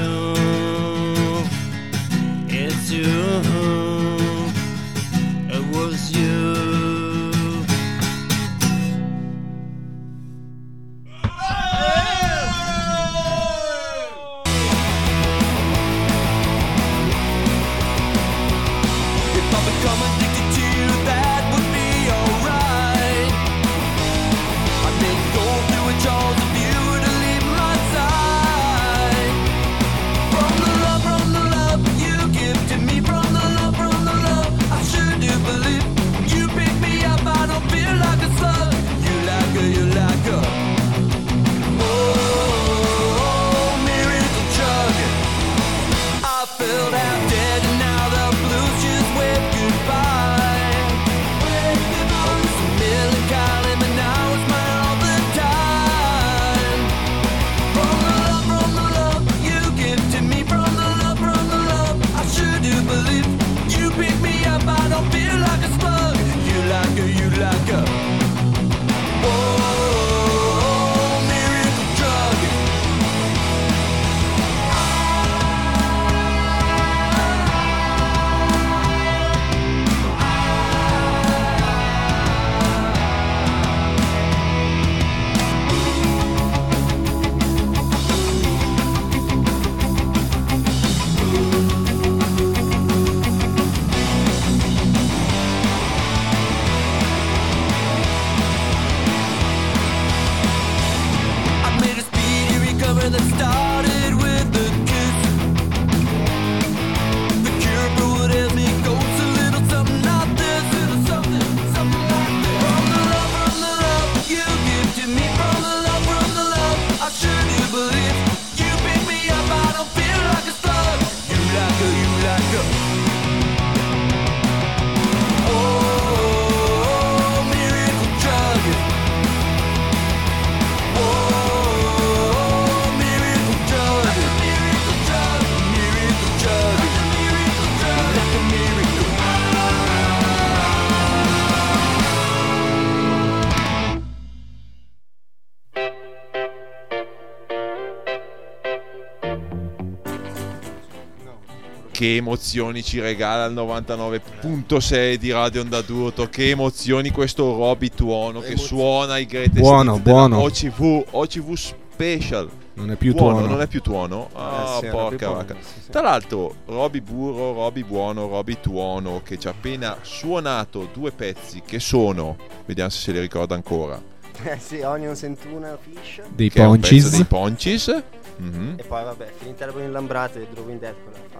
[152.07, 156.28] Che emozioni ci regala il 99.6 di Radio Onda d'Urto.
[156.28, 160.42] Che emozioni questo Roby Tuono che suona i greatest Buono, hits della buono.
[160.42, 162.48] OCV, OCV Special.
[162.74, 163.46] Non è più Buono, tuono.
[163.48, 164.28] Non è più tuono.
[164.34, 165.57] Ah, Eh, sì, porca vacca.
[165.59, 165.90] sì, sì.
[165.90, 171.61] Tra l'altro, Roby Burro, Roby Buono, Roby Tuono, che ci ha appena suonato due pezzi
[171.66, 172.36] che sono,
[172.66, 174.00] vediamo se se li ricorda ancora.
[174.44, 176.20] Eh sì, Onions and Tuna Fish.
[176.28, 177.11] Dei poncis.
[177.11, 178.02] dei Poncis.
[178.36, 178.74] Mhm.
[178.76, 180.46] E poi vabbè, finita le in lambrate e
[180.78, 181.36] Dead, quella è facile.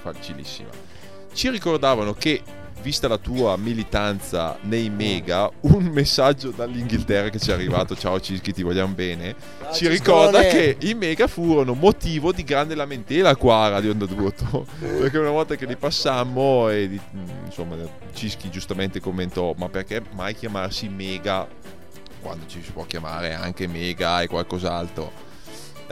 [0.00, 0.68] Facilissima.
[1.32, 2.42] Ci ricordavano che,
[2.82, 8.52] vista la tua militanza nei mega, un messaggio dall'Inghilterra che ci è arrivato, ciao Cischi,
[8.52, 9.36] ti vogliamo bene,
[9.72, 14.66] ci ricorda che i mega furono motivo di grande lamentela qua a Radio Onda d'Urto,
[14.78, 16.98] perché una volta che li passammo e
[17.44, 17.76] insomma
[18.12, 21.46] Cischi giustamente commentò, ma perché mai chiamarsi mega?
[22.20, 25.28] Quando ci si può chiamare anche mega e qualcos'altro?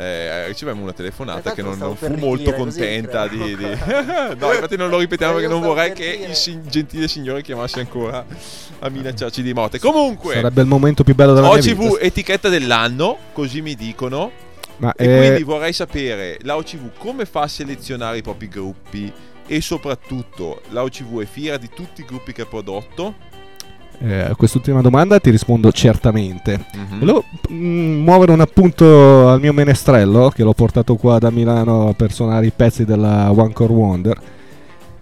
[0.01, 3.65] Eh, ricevemmo una telefonata Eh, che non, non fu molto contenta di, di-
[4.39, 6.29] no infatti non lo ripetiamo Eh, perché non vorrei per che dire.
[6.31, 8.25] il sin- gentile signore chiamasse ancora
[8.79, 9.81] a minacciarci di morte.
[9.81, 11.83] Comunque Sarebbe il momento più bello della mia vita.
[11.83, 14.31] OCV etichetta dell'anno così mi dicono.
[14.77, 19.13] Ma e eh, quindi vorrei sapere la OCV come fa a selezionare i propri gruppi?
[19.49, 23.15] E soprattutto la OCV è fiera di tutti i gruppi che ha prodotto
[24.01, 26.65] eh, a quest'ultima domanda ti rispondo certamente.
[26.75, 26.99] Mhm.
[26.99, 32.13] Volevo mm, muovere un appunto al mio menestrello, che l'ho portato qua da Milano per
[32.13, 34.21] suonare i pezzi della One Core Wonder.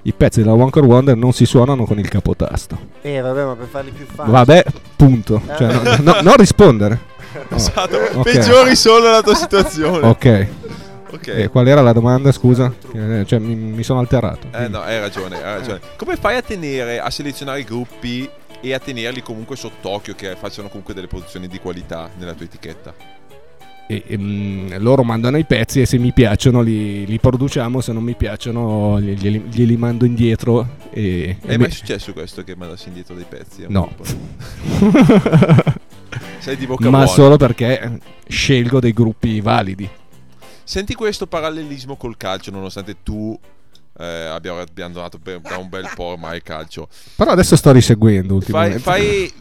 [0.03, 2.79] I pezzi della One Core Wonder non si suonano con il capotasto.
[3.03, 4.31] Eh vabbè, ma per farli più facili.
[4.33, 5.41] Vabbè, punto.
[5.49, 5.57] Eh.
[5.57, 7.15] Cioè, no- no- non rispondere.
[7.51, 8.23] Oh, esatto ok.
[8.23, 10.47] peggiori solo la tua situazione Ok.
[11.13, 12.73] ok E qual era la domanda, scusa?
[12.95, 14.47] Eh, Cioè, mi, mi sono alterato.
[14.55, 15.81] Eh no, hai ragione, hai ragione.
[15.99, 18.27] Come fai a tenere, a selezionare i gruppi
[18.69, 22.93] e a tenerli comunque sott'occhio che facciano comunque delle produzioni di qualità nella tua etichetta?
[23.89, 27.93] E, e, mm, loro mandano i pezzi e se mi piacciono li, li produciamo, se
[27.93, 30.67] non mi piacciono gli- glieli, glieli mando indietro.
[30.91, 33.65] E, È e mai mi- successo questo che mandassi indietro dei pezzi?
[33.69, 33.95] No.
[36.41, 37.07] Sei di bocca Ma buona.
[37.07, 39.89] solo perché scelgo dei gruppi validi.
[40.65, 43.39] Senti questo parallelismo col calcio, nonostante tu
[43.99, 46.89] eh, abbia abbandonato da un bel po' ormai il calcio.
[47.15, 48.79] Però adesso sto riseguendo Fai, ultimamente.
[48.81, 49.33] fai-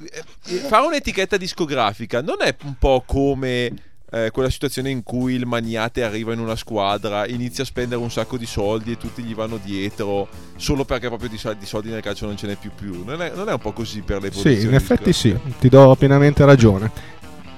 [0.46, 3.72] eh, fare un'etichetta discografica non è un po' come
[4.12, 8.10] eh, quella situazione in cui il magnate arriva in una squadra, inizia a spendere un
[8.12, 12.02] sacco di soldi e tutti gli vanno dietro solo perché proprio di, di soldi nel
[12.02, 13.04] calcio non ce n'è più più.
[13.04, 14.60] Non è, non è un po' così per le produzioni?
[14.60, 16.92] Sì, in effetti sì, ti do pienamente ragione.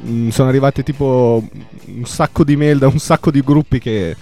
[0.04, 1.44] Mm, sono arrivati tipo
[1.86, 4.16] un sacco di mail da un sacco di gruppi che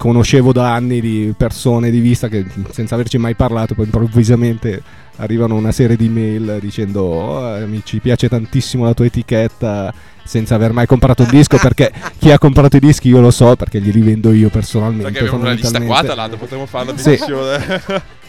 [0.00, 4.82] conoscevo da anni di persone di vista che senza averci mai parlato poi improvvisamente
[5.16, 9.92] arrivano una serie di mail dicendo "Oh, eh, mi ci piace tantissimo la tua etichetta
[10.24, 13.56] senza aver mai comprato il disco perché chi ha comprato i dischi io lo so
[13.56, 17.04] perché glieli vendo io personalmente Perché abbiamo una lista qua, tra l'altro, potremmo farla Sì.
[17.04, 17.38] benissimo.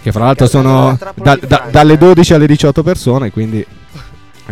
[0.01, 3.65] che fra l'altro sono da- da- dalle 12 alle 18 persone quindi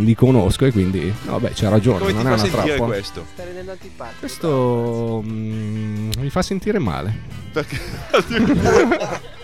[0.04, 2.94] li conosco e quindi vabbè c'ha ragione Come ti non fa è una sentire trappola
[2.94, 3.26] questo?
[3.34, 4.20] Stai rendendo antipatico.
[4.20, 7.14] questo mm, mi fa sentire male
[7.52, 7.80] Perché?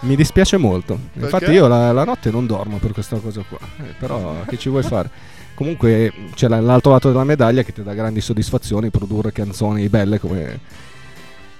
[0.00, 1.52] mi dispiace molto infatti Perché?
[1.52, 4.82] io la, la notte non dormo per questa cosa qua Eh, però che ci vuoi
[4.82, 5.08] fare
[5.54, 10.18] comunque c'è la- l'altro lato della medaglia che ti dà grandi soddisfazioni produrre canzoni belle
[10.18, 10.60] come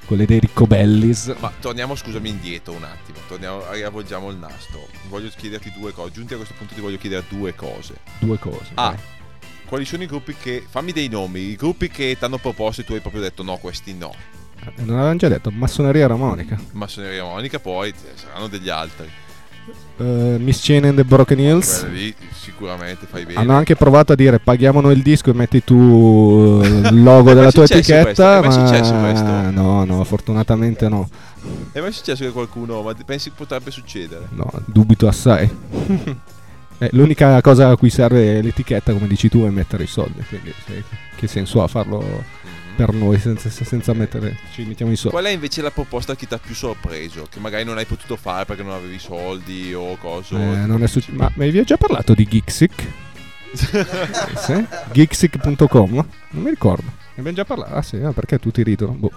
[0.04, 3.18] quelle dei Riccobellis Ma torniamo, scusami, indietro un attimo.
[3.28, 4.86] Torniamo, riavvolgiamo il nastro.
[5.08, 6.12] Voglio chiederti due cose.
[6.12, 7.94] Giunti a questo punto ti voglio chiedere due cose.
[8.18, 8.98] due cose Ah, vai.
[9.66, 10.64] quali sono i gruppi che...
[10.68, 11.40] Fammi dei nomi.
[11.40, 14.14] I gruppi che ti hanno proposto e tu hai proprio detto no, questi no.
[14.60, 19.10] Eh, non avevamo già detto massoneria armonica Massoneria Monica, poi eh, saranno degli altri.
[19.96, 23.38] Eh, Miss Chain and the Broken Hills lì sicuramente fai bene.
[23.38, 27.30] Hanno anche provato a dire paghiamo noi il disco e metti tu eh, il logo
[27.32, 28.02] È della tua etichetta.
[28.02, 28.22] questo?
[28.22, 29.50] È mai successo ma questo?
[29.50, 31.08] no, no, fortunatamente no.
[31.72, 32.82] È mai successo che qualcuno...
[32.82, 34.26] Ma pensi che potrebbe succedere?
[34.30, 35.48] No, dubito assai.
[36.78, 40.20] Eh, l'unica cosa a cui serve l'etichetta, come dici tu, è mettere i soldi.
[40.28, 40.52] Quindi
[41.16, 42.24] che senso ha farlo
[42.76, 44.36] per noi senza, senza mettere.
[44.52, 45.16] Ci mettiamo i soldi.
[45.16, 47.26] Qual è invece la proposta che ti ha più sorpreso?
[47.30, 50.36] Che magari non hai potuto fare perché non avevi non o cosa?
[50.36, 52.84] Eh, non è succe- ma mi avevi già parlato di Geeksic?
[54.36, 54.66] sì?
[54.92, 55.94] Geeksic.com?
[56.30, 56.86] Non mi ricordo.
[56.86, 57.74] Ne abbiamo già parlato?
[57.74, 58.92] Ah sì, ah, perché tutti ridono?
[58.92, 59.12] Boh.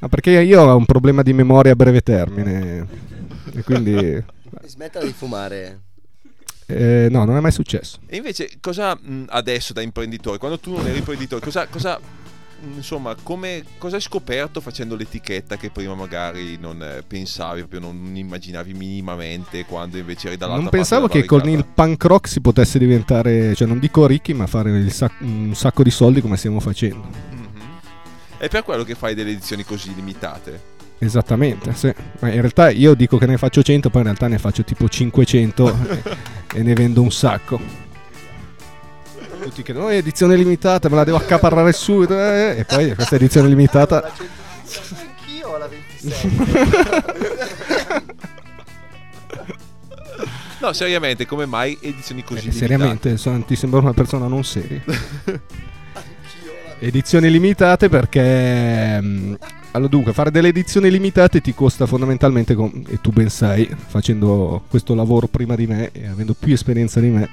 [0.00, 2.86] Ah, perché io ho un problema di memoria a breve termine.
[3.54, 4.22] E quindi...
[4.64, 5.80] Smettila di fumare.
[6.66, 7.98] eh, no, non è mai successo.
[8.06, 11.98] E invece, cosa mh, adesso da imprenditore, quando tu non eri imprenditore, cosa, cosa,
[12.74, 18.12] insomma, come, cosa hai scoperto facendo l'etichetta che prima magari non eh, pensavi, proprio non
[18.14, 22.78] immaginavi minimamente quando invece eri dall'altra Non pensavo che con il punk rock si potesse
[22.78, 27.36] diventare, cioè non dico ricchi, ma fare sac- un sacco di soldi come stiamo facendo.
[28.36, 30.76] È per quello che fai delle edizioni così limitate.
[30.98, 31.92] Esattamente, sì.
[32.20, 34.88] Ma in realtà io dico che ne faccio 100, poi in realtà ne faccio tipo
[34.88, 36.02] 500 e,
[36.58, 37.86] e ne vendo un sacco.
[39.48, 42.12] Tutti che no, edizione limitata, me la devo accaparrare subito.
[42.18, 44.04] eh, e poi questa edizione limitata.
[44.04, 46.28] Anch'io ho la 27.
[50.60, 52.66] No, seriamente, come mai edizioni così Eh, limitate?
[52.66, 54.82] seriamente, sono- ti sembra una persona non seria.
[56.80, 59.00] Edizioni limitate perché...
[59.00, 59.34] mm,
[59.72, 64.62] Allora dunque, fare delle edizioni limitate ti costa fondamentalmente, com- e tu ben sai, facendo
[64.68, 67.28] questo lavoro prima di me e avendo più esperienza di me,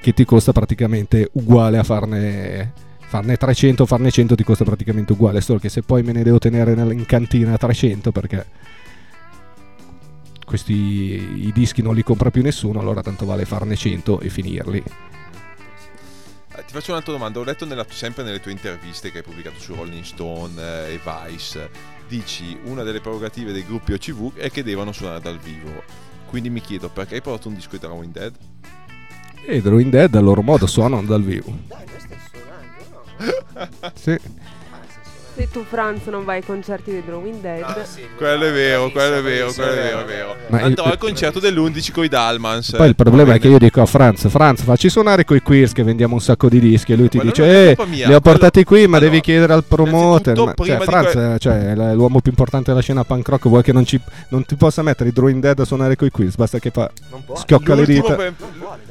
[0.00, 5.40] che ti costa praticamente uguale a farne, farne 300, farne 100 ti costa praticamente uguale,
[5.40, 8.46] solo che se poi me ne devo tenere in cantina 300 perché
[10.44, 10.74] questi
[11.46, 14.82] i dischi non li compra più nessuno, allora tanto vale farne 100 e finirli.
[16.56, 17.38] Eh, Ti faccio un'altra domanda.
[17.38, 21.00] Ho letto nella- sempre nelle tue interviste che hai pubblicato su Rolling Stone eh, e
[21.04, 21.70] Vice.
[22.08, 25.84] Dici una delle prerogative dei gruppi OCV è che devono suonare dal vivo.
[26.26, 28.34] Quindi mi chiedo perché hai portato un disco di Drawing Dead?
[29.52, 31.52] E Drawing Dead a loro modo suonano dal vivo.
[33.94, 34.16] Sì.
[35.36, 37.64] Se tu, Franz, non vai ai concerti dei Drawing Dead,
[38.16, 40.36] Quello è vero, quello è vero, quello è vero, è vero.
[40.48, 42.74] Ma Andrò il- al concerto dell'11 con i Dalmans.
[42.76, 45.82] Poi il problema è che io dico a Franz, Franz, facci suonare coi Queers che
[45.82, 48.64] vendiamo un sacco di dischi e lui ti Quello dice, eh, mia, li ho portati
[48.64, 50.36] qui ma Allora, devi chiedere al promoter.
[50.36, 53.62] Ma, cioè, Franz que- eh, cioè, è l'uomo più importante della scena punk rock, vuoi
[53.62, 56.58] che non, ci, non ti possa mettere i Drawing Dead a suonare coi Queers, basta
[56.58, 56.90] che fa
[57.36, 58.14] schiocca le dita.
[58.14, 58.34] per-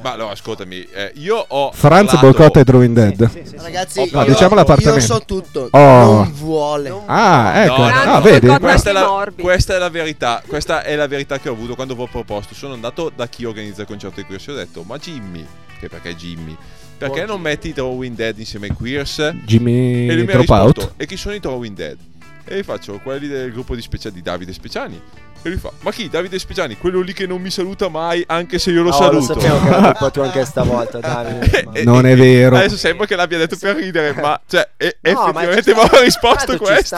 [0.01, 1.71] Ma no, ascoltami, eh, io ho.
[1.73, 3.29] Franz parlato- boicotta i Drawing Dead.
[3.61, 4.99] Ragazzi, No, io, diciamo l'appartamento.
[4.99, 5.67] io so tutto.
[5.71, 6.27] Oh.
[6.28, 6.93] Non vuole.
[7.05, 8.47] Ah, ecco, No, no, ah, no, vedi?
[8.47, 10.41] Questa è, la, questa è la verità.
[10.45, 12.53] Questa è la verità che ho avuto quando vi ho proposto.
[12.53, 15.45] Sono andato da chi organizza il concerto di Queers e ho detto: Ma Jimmy,
[15.79, 16.55] che perché Jimmy?
[16.97, 19.19] Perché non metti i Drawing Dead insieme ai Queers?
[19.19, 21.97] E Jimmy lui mi ha risposto: E chi sono i Drawing Dead?
[22.45, 24.99] E faccio quelli del gruppo di, Specia- di Davide Speciani.
[25.41, 26.09] E lui fa: Ma chi?
[26.09, 26.77] Davide Speciani?
[26.77, 29.33] Quello lì che non mi saluta mai, anche se io lo No, saluto.
[29.33, 31.67] lo sapevo che era colpa tua anche stavolta, Davide.
[31.73, 32.57] E- Non e- è vero.
[32.57, 36.01] Adesso sembra che l'abbia detto per ridere, ma cioè, e- No, ma effettivamente mi ha
[36.03, 36.97] risposto questo.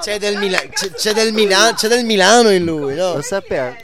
[0.00, 3.14] C'è del, Mila- c'è, c'è del Milano, c'è del Milano in lui, no?
[3.14, 3.74] Lo sapevo.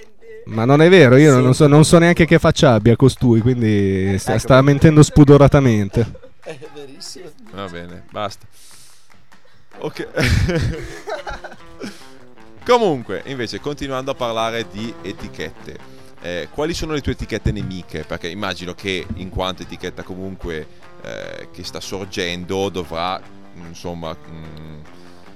[0.45, 4.16] Ma non è vero, io non, so, non so neanche che faccia abbia costui, quindi
[4.18, 6.11] sta, Ecco, sta mentendo spudoratamente.
[6.43, 7.26] È verissimo.
[7.53, 8.47] Va bene, basta.
[9.78, 10.07] Ok.
[12.64, 15.78] Comunque, invece, continuando a parlare di etichette,
[16.22, 18.04] eh, quali sono le tue etichette nemiche?
[18.04, 20.66] Perché immagino che in quanto etichetta comunque
[21.02, 24.82] eh, che sta sorgendo dovrà, mh, insomma, mh,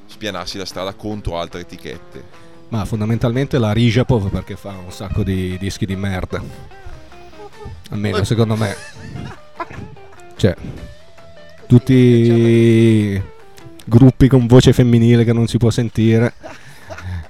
[0.07, 2.43] spianarsi la strada contro altre etichette.
[2.68, 6.43] Ma fondamentalmente la Rijapov perché fa un sacco di dischi di merda.
[7.91, 8.75] Almeno secondo me.
[10.37, 10.55] Cioè,
[11.66, 13.22] tutti
[13.85, 16.35] gruppi con voce femminile che non si può sentire.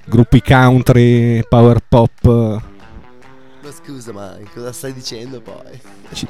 [0.07, 2.25] Gruppi country, power pop.
[2.25, 2.61] Ma
[3.71, 5.79] scusa, ma cosa stai dicendo poi?
[6.13, 6.27] Ci-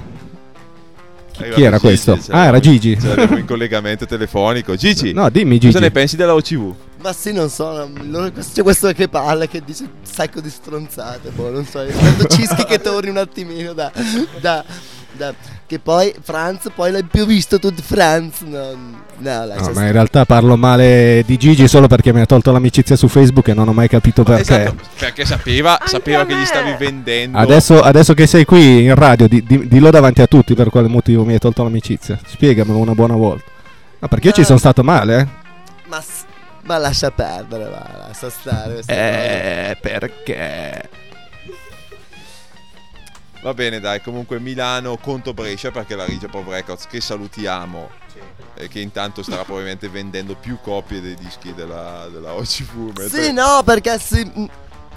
[1.33, 2.17] Chi, chi era Gigi, questo?
[2.29, 2.97] Ah, era Gigi.
[2.97, 4.75] Ce l'avevo in collegamento telefonico.
[4.77, 5.83] Gigi, No, dimmi cosa Gigi.
[5.83, 6.73] ne pensi della OCV?
[7.01, 10.49] Ma sì, non so, non- non- c'è questo che parla che dice un sacco di
[10.49, 13.91] stronzate, boh, non so, aspetto Cischi che torni un attimino da,
[14.39, 14.63] da,
[15.11, 15.33] da-
[15.67, 18.69] che poi Franz, poi l'hai più visto tu Franz, no,
[19.17, 22.95] no, No, ma in realtà parlo male di Gigi solo perché mi ha tolto l'amicizia
[22.95, 24.41] su Facebook e non ho mai capito perché.
[24.63, 27.37] Esatto, perché sapeva, Anche sapeva che gli stavi vendendo.
[27.37, 30.87] Adesso, adesso che sei qui in radio, di- di- dillo davanti a tutti per quale
[30.87, 32.19] motivo mi hai tolto l'amicizia.
[32.25, 33.45] Spiegamelo una buona volta.
[33.99, 34.45] Ma perché io ci Eh.
[34.45, 35.27] sono stato male, eh?
[35.87, 36.03] Ma,
[36.63, 38.81] ma lascia perdere, va, lascia stare.
[38.85, 40.89] Eh, perché?
[43.45, 47.91] Va bene, dai, comunque Milano contro Brescia perché la Rigia Pop Records che salutiamo
[48.55, 52.97] e che intanto starà probabilmente vendendo più copie dei dischi della, della OCV.
[52.97, 54.45] mentre- Sì, no, perché sì, mm,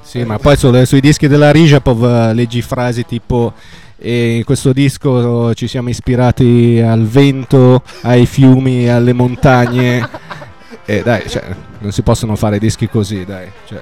[0.01, 3.53] Sì, ma poi sulle- sui dischi della Rijapov eh, leggi frasi tipo
[3.99, 10.09] E in questo disco ci siamo ispirati al vento, ai fiumi, alle montagne.
[10.86, 13.46] E dai, cioè, non si possono fare dischi così, dai.
[13.66, 13.80] Cioè,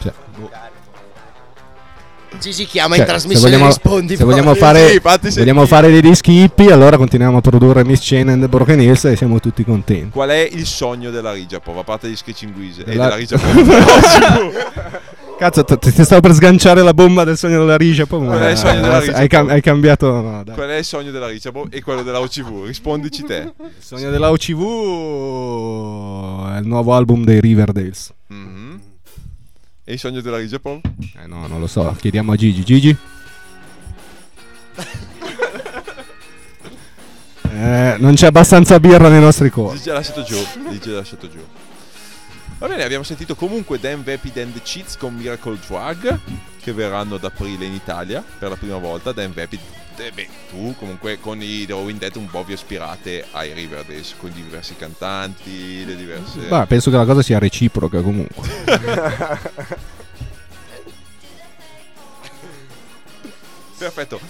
[0.00, 0.12] cioè,
[2.42, 4.16] Gigi chiama cioè, in trasmissione vogliamo, rispondi.
[4.16, 8.28] se vogliamo fare, Sì, vogliamo fare dei dischi hippie, allora continuiamo a produrre Miss Chain
[8.28, 10.10] and the Broken Hills e siamo tutti contenti.
[10.10, 15.00] Qual è il sogno della Rigapov, a parte gli Schicinguise e Della- della Rigapov?
[15.38, 18.06] Cazzo, t- ti stavo per sganciare la bomba del sogno della Rigia.
[18.06, 20.20] Poi, Qual è il sogno della Rigia, hai, cam- hai cambiato.
[20.20, 20.54] no, dai.
[20.54, 22.66] Qual è il sogno della Rigapov e quello della OCV?
[22.66, 23.52] Rispondici te.
[23.58, 24.60] Il sogno della OCV
[26.54, 28.12] è il nuovo album dei Riverdales.
[28.28, 28.61] Mhm.
[29.84, 30.80] E il sogno della Rigapov?
[31.20, 31.94] Eh no, non lo so.
[31.98, 32.64] Chiediamo a Gigi.
[32.64, 32.96] Gigi?
[37.54, 39.76] Eh, non c'è abbastanza birra nei nostri cuori.
[39.76, 40.36] Gigi ha lasciato giù.
[40.70, 41.38] Gigi ha lasciato giù.
[42.58, 46.18] Va bene, abbiamo sentito comunque Dan Vapid and the Cheats con Miracle Drug
[46.60, 49.12] che verranno ad aprile in Italia per la prima volta.
[49.12, 49.60] Dan Vapid,
[49.96, 54.14] eh, beh, tu comunque con i The Rolling Dead un po' vi ispirate ai Riverdales
[54.16, 56.40] con i diversi cantanti, le diverse...
[56.40, 58.48] Beh, penso che la cosa sia reciproca comunque.
[63.82, 64.20] Perfetto.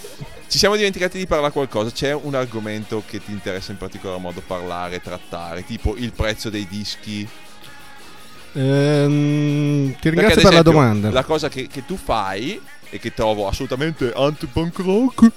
[0.49, 1.91] Ci siamo dimenticati di parlare qualcosa.
[1.91, 6.67] C'è un argomento che ti interessa in particolar modo parlare, trattare, tipo il prezzo dei
[6.67, 7.29] dischi.
[8.55, 11.11] Ehm, ti ringrazio per la esempio, domanda.
[11.11, 12.61] La cosa che, che tu fai
[12.95, 15.31] e che trovo assolutamente anti-punk rock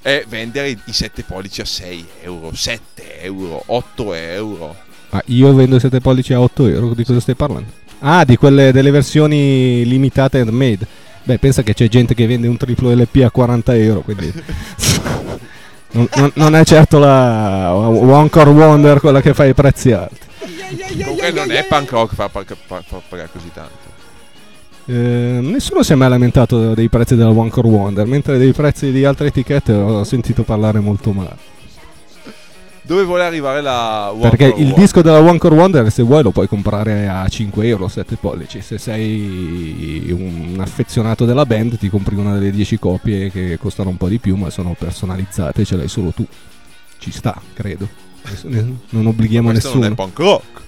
[0.00, 4.76] è vendere i, i 7 pollici a 6 euro, 7 euro, 8 euro.
[5.10, 7.70] Ma io vendo 7 pollici a 8 euro, di cosa stai parlando?
[7.98, 10.86] Ah, di quelle delle versioni limitate handmade.
[11.24, 14.32] Beh, pensa che c'è gente che vende un triplo LP a 40 euro, quindi...
[15.92, 20.30] non, non- non è certo la One Core Wonder quella che fa i prezzi alti.
[20.98, 23.91] Comunque non è punk rock far pagare così tanto.
[24.84, 28.90] Eh, nessuno si è mai lamentato dei prezzi della One Core Wonder, mentre dei prezzi
[28.90, 31.50] di altre etichette ho sentito parlare molto male.
[32.84, 34.80] Dove vuole arrivare la One Perché Core il Wonder?
[34.80, 38.60] disco della One Core Wonder, se vuoi, lo puoi comprare a 5 euro, 7 pollici.
[38.60, 43.96] Se sei un affezionato della band, ti compri una delle 10 copie che costano un
[43.96, 46.26] po' di più, ma sono personalizzate, ce l'hai solo tu.
[46.98, 47.88] Ci sta, credo.
[48.90, 49.84] Non obblighiamo Questo nessuno.
[49.84, 50.60] non è punk rock.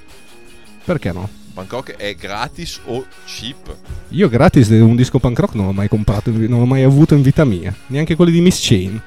[0.84, 1.28] Perché no?
[1.54, 3.76] Punk rock è gratis o cheap.
[4.08, 7.22] Io gratis un disco punk rock non l'ho mai comprato, non l'ho mai avuto in
[7.22, 7.72] vita mia.
[7.86, 9.00] Neanche quelli di Miss Chain.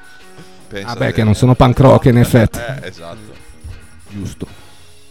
[0.66, 2.58] Pensa Ah beh, a- che non sono punk rock in effetti.
[2.58, 3.34] Eh, esatto.
[4.08, 4.46] Giusto.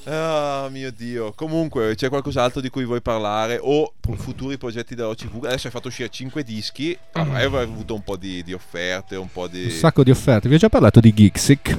[0.05, 1.33] Ah, mio dio.
[1.33, 3.59] Comunque, c'è qualcos'altro di cui vuoi parlare?
[3.61, 5.43] O futuri progetti della OCV?
[5.43, 6.97] Adesso hai fatto uscire 5 dischi.
[7.11, 9.65] Avrai avuto un po' di, di offerte, un po' di.
[9.65, 10.47] Un sacco di offerte.
[10.49, 11.77] Vi ho già parlato di Gixik.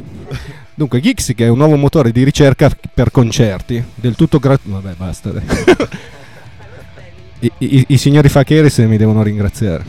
[0.79, 4.81] Dunque, Gixik è un nuovo motore di ricerca per concerti, del tutto gratuito.
[4.81, 5.31] Vabbè, basta.
[5.33, 5.43] dai.
[7.41, 9.85] I, i- i signori Facheris mi devono ringraziare.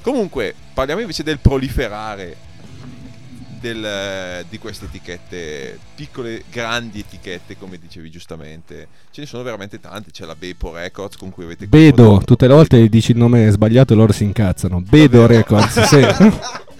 [0.00, 2.36] Comunque, parliamo invece del proliferare
[3.58, 8.86] del, di queste etichette, piccole, grandi etichette, come dicevi giustamente.
[9.10, 10.12] Ce ne sono veramente tante.
[10.12, 13.50] C'è la Bepo Records con cui avete Bedo, coprodotto- tutte le volte dici il nome
[13.50, 14.80] sbagliato e loro si incazzano.
[14.80, 15.98] Bedo Records, sì.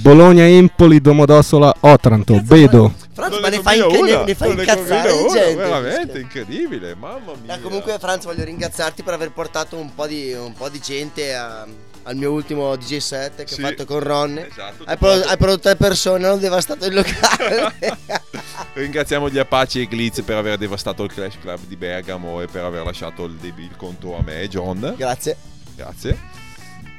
[0.00, 2.92] Bologna, Empoli, Domodossola, Otranto, Bedo.
[3.12, 5.54] Franz, ma ne fai, ne, una, ne fai incazzare una, gente.
[5.54, 7.54] Veramente incredibile, mamma mia.
[7.56, 11.34] Ma comunque Franz voglio ringraziarti per aver portato un po' di, un po' di gente
[11.34, 11.66] a-
[12.04, 13.62] al mio ultimo DJ set che Sì.
[13.62, 14.38] ho fatto con Ron.
[14.38, 17.72] Esatto, hai, pro- hai prodotto tre persone, hanno devastato il locale.
[18.74, 22.64] Ringraziamo gli Apache e Glitz per aver devastato il Clash Club di Bergamo e per
[22.64, 24.94] aver lasciato il, deb- il conto a me, John.
[24.96, 25.36] Grazie.
[25.76, 26.18] Grazie.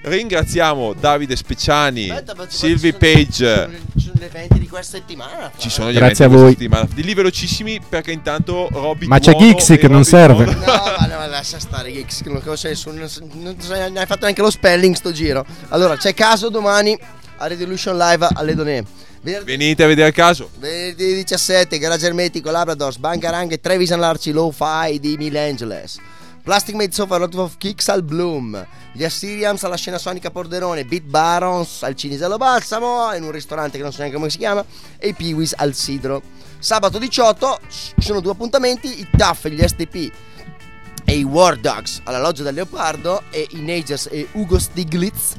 [0.05, 3.25] Ringraziamo Davide Speciani, Aspetta, ma- Silvi ci Page.
[3.55, 5.51] sono- Ci sono gli eventi di questa settimana.
[5.57, 6.51] Ci sono gli Grazie eventi a questa voi.
[6.51, 6.87] settimana.
[6.93, 10.43] Dilli velocissimi perché intanto Robby Ma c'è Tuono Gixi e che non Robby serve.
[10.43, 13.09] Tuono- No, ma, ma lascia stare Geeks, che non conosce nessuno, non,
[13.41, 15.45] non sai- ne hai fatto neanche lo spelling sto giro.
[15.69, 16.97] Allora, c'è caso domani
[17.37, 18.83] a Revolution Live alle Donè.
[19.21, 20.49] Venerdì Venite a vedere il caso.
[20.59, 25.97] Venerdì 17, Garage Ermetico, Labradors, Bangarang e Trevisan Larci Lo-Fi di Mil Angeles.
[26.43, 28.67] Plastic Made Sofa, Lot of Kicks al Bloom.
[28.91, 30.83] Gli Assyrians alla scena sonica Porderone.
[30.83, 33.13] Beat Barons al Cinisello Balsamo.
[33.15, 34.63] In un ristorante che non so neanche come si chiama.
[34.97, 36.21] E i Peewees al Sidro.
[36.59, 40.11] Sabato 18 ci sono due appuntamenti: i Tuff e gli STP
[41.05, 43.23] e i War Dogs alla Loggia del Leopardo.
[43.29, 45.35] E i Nagers e Ugo Stiglitz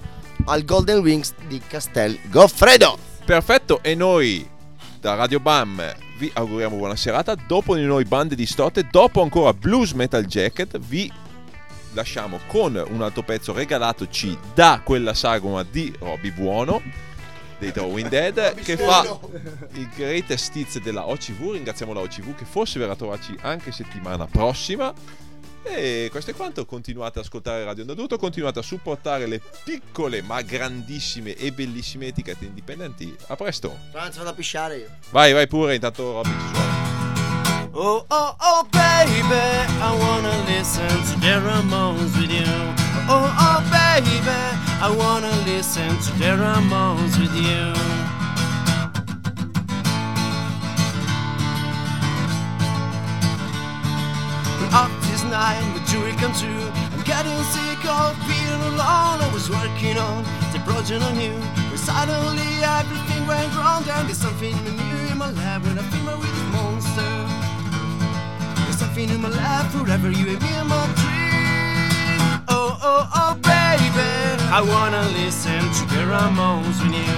[0.47, 2.97] al Golden Wings di Castel Goffredo.
[3.27, 4.49] Perfetto, e noi
[5.01, 5.83] da Radio Bam
[6.17, 7.35] vi auguriamo buona serata.
[7.35, 11.11] Dopo di noi bande distorte, dopo ancora Blues Metal Jacket, vi
[11.93, 16.83] lasciamo con un altro pezzo regalatoci da quella sagoma di Robby Buono
[17.59, 19.19] dei Drawing Dead che fa
[19.73, 21.53] il greatest hits della OCV.
[21.53, 24.93] Ringraziamo la OCV che forse verrà a trovarci anche settimana prossima.
[25.65, 26.65] E questo è quanto.
[26.67, 28.17] Continuate ad ascoltare Radio Andaduto.
[28.19, 33.15] Continuate a supportare le piccole ma grandissime e bellissime etichette indipendenti.
[33.29, 33.77] A presto.
[33.91, 34.89] Franz, vado a pisciare io.
[35.11, 35.75] Vai, vai pure.
[35.75, 36.93] Intanto Robby ci suona.
[37.77, 39.35] Oh, oh, oh, baby,
[39.81, 42.45] I wanna listen to the Ramones with you.
[43.09, 44.21] Oh, oh, baby,
[44.81, 47.73] I wanna listen to the Ramones with you.
[54.73, 56.69] Up this night, my dream come true.
[56.93, 59.21] I'm getting sick of being alone.
[59.21, 61.35] I was working on the project on you.
[61.71, 63.85] But suddenly everything went wrong.
[63.89, 67.15] And there's something new in my life when I feel my with monster.
[68.65, 72.21] There's something in my life forever, you me in my dream.
[72.49, 74.11] Oh, oh, oh, baby,
[74.51, 77.15] I wanna listen to the Ramones with you.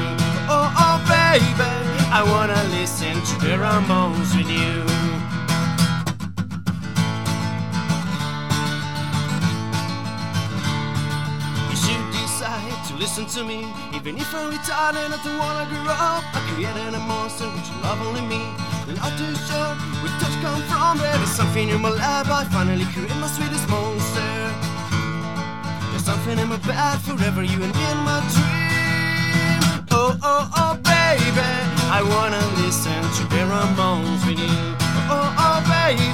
[0.48, 1.70] Oh, oh, baby,
[2.10, 4.50] I wanna listen to the Ramones with.
[4.50, 4.95] You
[12.46, 16.24] decide to listen to me, even if I'm retarded and I don't wanna grow up.
[16.34, 18.42] I created a monster which love only me.
[18.94, 20.98] Not too sure where touch come from.
[20.98, 22.26] There is something in my lab.
[22.30, 24.32] I finally created my sweetest monster.
[25.90, 27.42] There's something in my bed forever.
[27.42, 29.60] You and me in my dream.
[29.90, 31.50] Oh oh oh baby,
[31.98, 34.58] I wanna listen to the Ramones with you.
[35.10, 36.08] Oh, oh oh baby,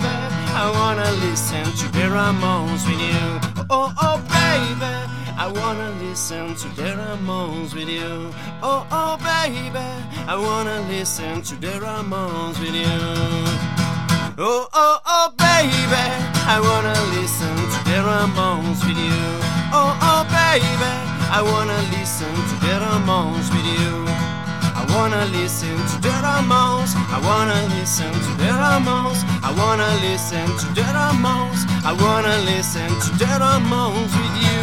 [0.63, 3.21] I wanna listen to the Ramones with you.
[3.69, 5.22] Oh oh, oh baby.
[5.39, 8.31] I wanna listen to the Ramones with you.
[8.63, 9.79] Oh, oh, baby,
[10.29, 12.99] I wanna listen to the Ramones with you.
[14.39, 16.07] Oh, oh, oh, baby,
[16.55, 19.23] I wanna listen to the Ramones with you.
[19.73, 20.93] Oh, oh, baby,
[21.31, 24.05] I wanna listen to the Ramones with you.
[24.75, 26.93] I wanna listen to the Ramones.
[27.09, 29.21] I wanna listen to the Ramones.
[29.43, 31.61] I wanna listen to the Ramones.
[31.85, 34.62] I wanna listen to the Ramones with you.